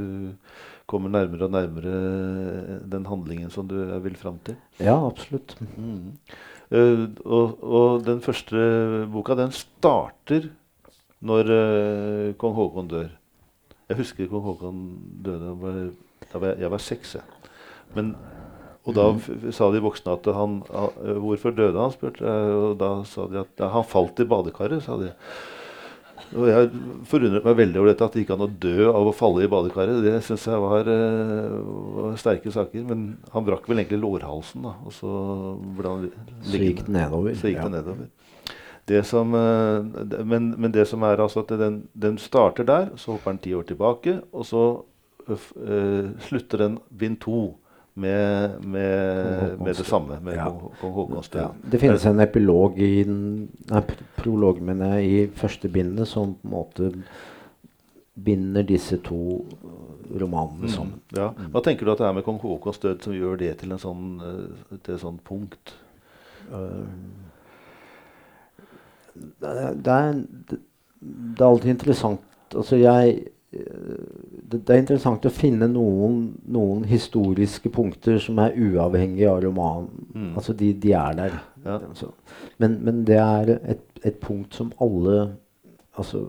[0.90, 4.58] kommer nærmere og nærmere den handlingen som du vil fram til.
[4.84, 5.56] Ja, absolutt.
[6.74, 8.58] Eh, og, og den første
[9.14, 10.48] boka, den starter
[11.24, 13.12] når uh, kong Haakon dør.
[13.92, 14.80] Jeg husker kong Haakon
[15.24, 15.78] døde da var,
[16.50, 17.16] jeg, jeg var seks.
[17.94, 18.14] Men
[18.86, 21.92] Og da f- sa de voksne at han, han Hvorfor døde han?
[21.94, 22.56] spurte jeg.
[22.60, 24.84] Og da sa de at ja, han falt i badekaret.
[24.84, 25.12] sa de.
[26.34, 26.70] Og jeg
[27.06, 29.50] forundret meg veldig over dette, at det gikk an å dø av å falle i
[29.52, 30.00] badekaret.
[30.04, 31.56] Det syns jeg var, eh,
[32.00, 32.84] var sterke saker.
[32.90, 34.74] Men han brakk vel egentlig lårhalsen, da.
[34.84, 35.14] Og så
[35.78, 36.08] ble han
[36.44, 37.36] Så gikk det nedover.
[37.38, 38.08] Så gikk det nedover.
[38.90, 43.14] Det som, eh, men, men det som er altså at den, den starter der, så
[43.16, 44.64] hopper den ti år tilbake, og så
[45.30, 47.54] øh, slutter den bind to
[47.96, 50.48] med, med, med det samme, med Ja.
[50.50, 51.42] kong, Håkons død.
[51.42, 53.82] Ja, det finnes en epilog i nei,
[54.18, 56.90] prolog mener jeg, i første bindet som på en måte
[58.24, 61.00] binder disse to øh, romanene sammen.
[61.12, 61.30] Mm, ja.
[61.54, 63.82] Hva tenker du at det er med kong Haakons død som gjør det til en
[63.82, 65.74] sånn, øh, til et sånt punkt?
[66.54, 66.86] Øh,
[69.42, 70.14] det, er- det, er,
[70.52, 70.60] det,
[71.42, 72.20] er alltid interessant
[72.56, 73.24] Altså jeg
[73.54, 76.18] det, er interessant å finne noen,
[76.52, 80.08] noen historiske punkter som er uavhengige av romanen.
[80.14, 80.32] Mm.
[80.40, 81.38] Altså de, de er der.
[81.66, 81.78] Ja.
[82.62, 85.32] Men, men det er et, et punkt som alle
[85.94, 86.24] Altså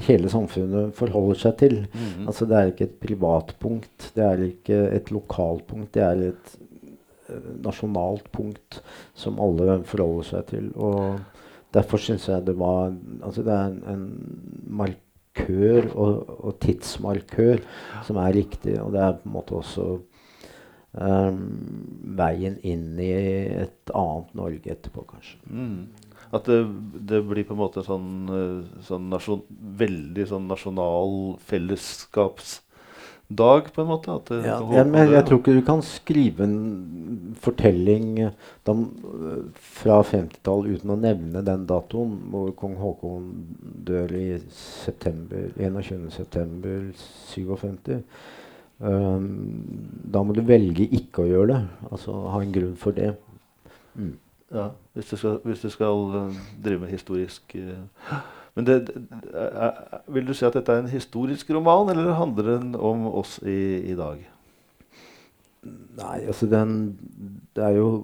[0.00, 1.74] hele samfunnet forholder seg til.
[1.92, 2.26] Mhm.
[2.26, 5.92] Altså Det er ikke et privatpunkt, det er ikke et lokalpunkt.
[5.92, 6.54] Det er et
[7.28, 8.80] eh, nasjonalt punkt
[9.12, 10.72] som alle forholder seg til.
[10.76, 11.20] Og
[11.74, 14.08] derfor syns jeg det var Altså det er en, en
[15.32, 17.60] markør og, og tidsmarkør
[18.04, 18.80] som er riktig.
[18.80, 20.00] Og det er på en måte også
[20.92, 21.40] um,
[22.16, 23.12] veien inn i
[23.64, 25.38] et annet Norge etterpå, kanskje.
[25.50, 25.88] Mm.
[26.32, 26.66] At det,
[27.08, 31.36] det blir på en måte sånn, øh, sånn nasjon, veldig sånn nasjonal
[33.36, 34.34] fellesskapsdag, på en måte?
[34.44, 38.30] Ja, jeg, men jeg tror ikke du kan skrive en fortelling
[38.66, 43.30] da, øh, fra 50-tallet uten å nevne den datoen hvor kong Haakon
[43.86, 46.10] dør i september, 21.
[46.10, 46.90] september
[47.32, 48.02] 57.
[48.82, 49.62] Um,
[50.10, 51.62] da må du velge ikke å gjøre det.
[51.90, 53.14] Altså ha en grunn for det.
[53.94, 54.16] Mm.
[54.52, 58.22] Ja, hvis du skal, hvis du skal uh, drive med historisk øh.
[58.54, 58.76] Men det,
[60.12, 63.80] vil du si at dette er en historisk roman, eller handler den om oss i,
[63.92, 64.20] i dag?
[65.62, 66.70] Nei, altså den
[67.54, 68.02] Det er jo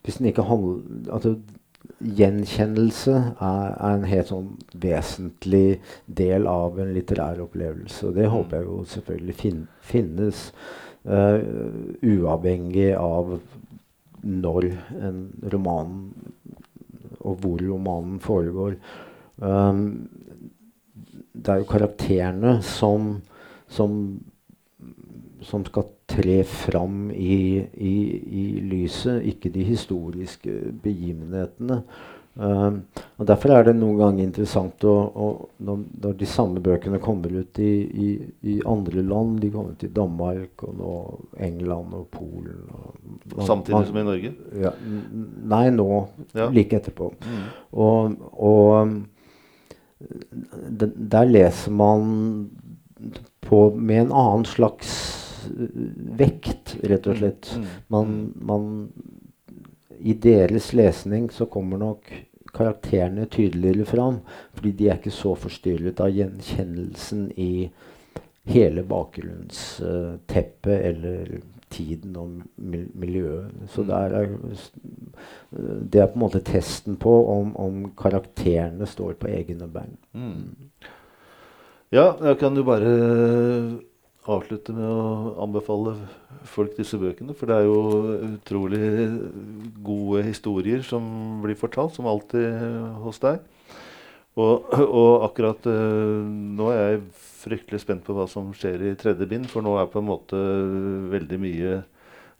[0.00, 1.34] Hvis den ikke handler Altså
[2.00, 4.48] gjenkjennelse er, er en helt sånn
[4.82, 5.78] vesentlig
[6.18, 8.08] del av en litterær opplevelse.
[8.08, 10.42] Og det håper jeg jo selvfølgelig fin, finnes.
[11.06, 11.38] Uh,
[12.02, 13.36] uavhengig av
[14.26, 14.68] når
[14.98, 15.22] en
[15.54, 15.94] roman
[17.22, 18.76] og hvor romanen foregår.
[19.38, 20.08] Um,
[21.36, 23.20] det er jo karakterene som,
[23.68, 23.98] som
[25.46, 27.94] som skal tre fram i, i,
[28.40, 31.82] i lyset, ikke de historiske begivenhetene.
[32.36, 32.82] Um,
[33.16, 35.28] og Derfor er det noen ganger interessant å, å,
[35.64, 38.08] når, når de samme bøkene kommer ut i, i,
[38.52, 40.90] i andre land De kommer ut i Danmark og nå
[41.46, 42.66] England og Polen.
[42.76, 44.34] Og, Samtidig man- som i Norge?
[44.66, 44.72] ja,
[45.54, 45.88] Nei, nå.
[46.36, 46.50] Ja.
[46.52, 47.12] Like etterpå.
[47.24, 47.44] Mm.
[47.86, 48.98] Og, og
[49.98, 52.50] der leser man
[53.40, 54.90] på, med en annen slags
[55.48, 55.68] uh,
[56.18, 57.52] vekt, rett og slett.
[57.56, 57.66] Mm.
[57.92, 58.92] Man, man
[59.98, 62.12] I deres lesning så kommer nok
[62.56, 64.20] karakterene tydeligere fram,
[64.56, 67.68] fordi de er ikke så forstyrret av gjenkjennelsen i
[68.46, 71.40] hele bakgrunnsteppet eller
[71.70, 73.50] tiden og miljøet.
[73.68, 73.88] Så Mm.
[73.88, 74.26] der er,
[75.92, 79.96] det er på en måte testen på om, om karakterene står på egne bein.
[80.12, 80.56] Mm.
[81.92, 83.80] Ja, jeg kan jo bare
[84.26, 85.94] avslutte med å anbefale
[86.44, 87.34] folk disse bøkene.
[87.34, 89.20] For det er jo utrolig
[89.86, 92.58] gode historier som blir fortalt, som alltid
[93.04, 93.38] hos deg.
[94.36, 96.24] Og, og akkurat eh,
[96.58, 97.04] nå er jeg
[97.46, 100.40] fryktelig spent på hva som skjer i tredje bind, for nå er på en måte
[101.12, 101.78] veldig mye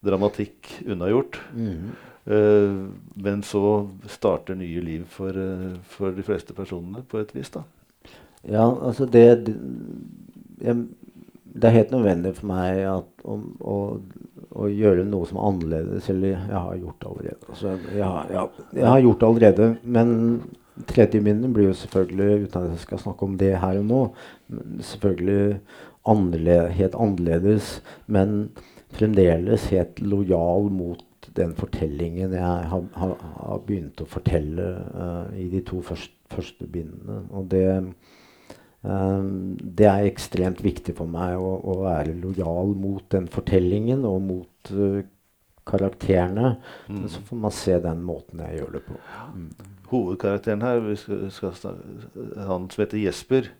[0.04, 1.40] dramatikk unnagjort.
[2.26, 2.76] Eh,
[3.22, 3.62] men så
[4.10, 7.62] starter nye liv for, uh, for de fleste personene på et vis, da.
[8.46, 9.54] Ja, altså det det,
[10.62, 10.84] jeg,
[11.56, 13.78] det er helt nødvendig for meg at, om, å,
[14.52, 16.10] å gjøre noe som er annerledes.
[16.12, 17.48] Eller jeg har gjort det allerede.
[17.48, 18.44] Altså, jeg, har, ja,
[18.76, 20.14] jeg har gjort det allerede, men
[20.88, 24.00] tredje minne blir jo selvfølgelig, uten at jeg skal snakke om det her og nå,
[24.92, 25.60] selvfølgelig
[26.06, 27.70] annerledes, helt annerledes.
[28.06, 28.36] Men
[28.96, 31.02] fremdeles helt lojal mot
[31.36, 36.68] den fortellingen jeg har, har, har begynt å fortelle uh, i de to første, første
[36.70, 37.24] bindene.
[37.36, 37.66] Og det
[38.86, 44.20] Um, det er ekstremt viktig for meg å, å være lojal mot den fortellingen og
[44.22, 45.00] mot uh,
[45.66, 46.52] karakterene.
[46.86, 47.00] Mm.
[47.10, 49.00] Så får man se den måten jeg gjør det på.
[49.34, 49.48] Mm.
[49.90, 53.50] Hovedkarakteren her, vi skal, skal, snak- han som heter Jesper,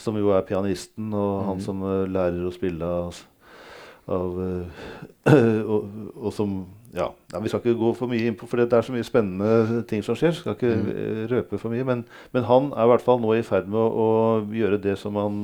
[0.00, 1.64] som jo er pianisten, og han Mhm.
[1.64, 3.18] som uh, lærer å spille av,
[4.08, 5.32] av eh,
[5.70, 8.72] og, og som ja, ja, Vi skal ikke gå for mye inn på, for det
[8.74, 10.32] er så mye spennende ting som skjer.
[10.34, 10.88] Skal ikke mm.
[11.30, 11.84] røpe for mye.
[11.86, 12.00] Men,
[12.34, 14.08] men han er i hvert fall nå i ferd med å, å
[14.50, 15.36] gjøre det som han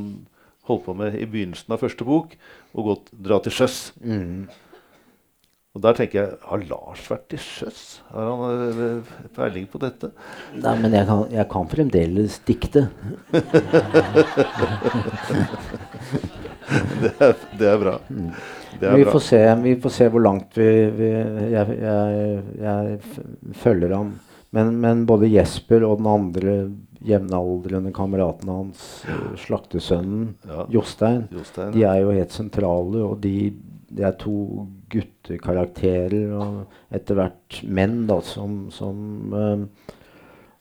[0.67, 2.35] holdt på med i begynnelsen av første bok,
[2.75, 3.93] og godt dra til sjøs.
[4.03, 4.49] Mm.
[5.77, 7.81] Og der tenker jeg Har Lars vært til sjøs?
[8.15, 8.39] Har han
[8.81, 10.09] eh, peiling på dette?
[10.57, 12.87] Nei, men jeg kan, jeg kan fremdeles dikte.
[17.01, 17.93] Det er, det er bra.
[18.81, 19.13] Det er Vi bra.
[19.15, 20.65] får, se, vi får se hvor langt vi,
[20.99, 21.11] vi
[21.53, 22.99] jeg, jeg, jeg
[23.63, 24.09] følger ham.
[24.57, 26.55] Men, men både Jesper og den andre
[27.07, 28.83] jevnaldrende kameraten hans,
[29.45, 30.65] slaktesønnen Ja.
[30.75, 31.71] Jostein, Jostein.
[31.77, 32.99] de er jo helt sentrale.
[33.07, 33.53] Og de,
[33.89, 39.65] de er to guttekarakterer, og etter hvert menn, da, som, som uh,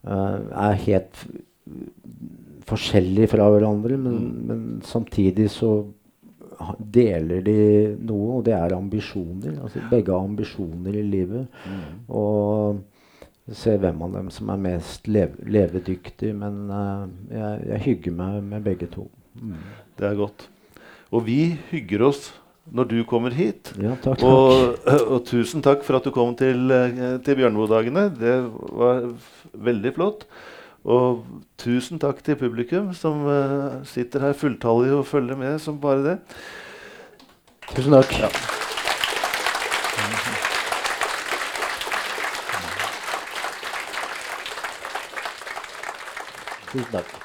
[0.06, 1.26] uh, er helt
[2.66, 4.20] forskjellige fra hverandre, men,
[4.50, 5.78] men samtidig så
[6.80, 7.60] deler de
[8.00, 9.58] noe, og det er ambisjoner.
[9.64, 11.58] Altså, begge har ambisjoner i livet.
[12.08, 12.80] Og
[13.54, 16.32] se hvem av dem som er mest lev levedyktig.
[16.38, 19.10] Men uh, jeg, jeg hygger meg med begge to.
[19.36, 19.60] Mm.
[20.00, 20.48] Det er godt.
[21.12, 22.32] Og vi hygger oss
[22.74, 23.74] når du kommer hit.
[23.78, 24.26] Ja, takk, takk.
[24.26, 28.08] Og, og tusen takk for at du kom til, eh, til Bjørneboe-dagene.
[28.18, 28.36] Det
[28.74, 29.10] var
[29.54, 30.26] veldig flott.
[30.86, 31.26] Og
[31.58, 36.18] tusen takk til publikum som uh, sitter her fulltallig og følger med som bare det.
[37.74, 38.14] Tusen takk.
[38.22, 38.30] Ja.
[46.70, 47.25] Tusen takk.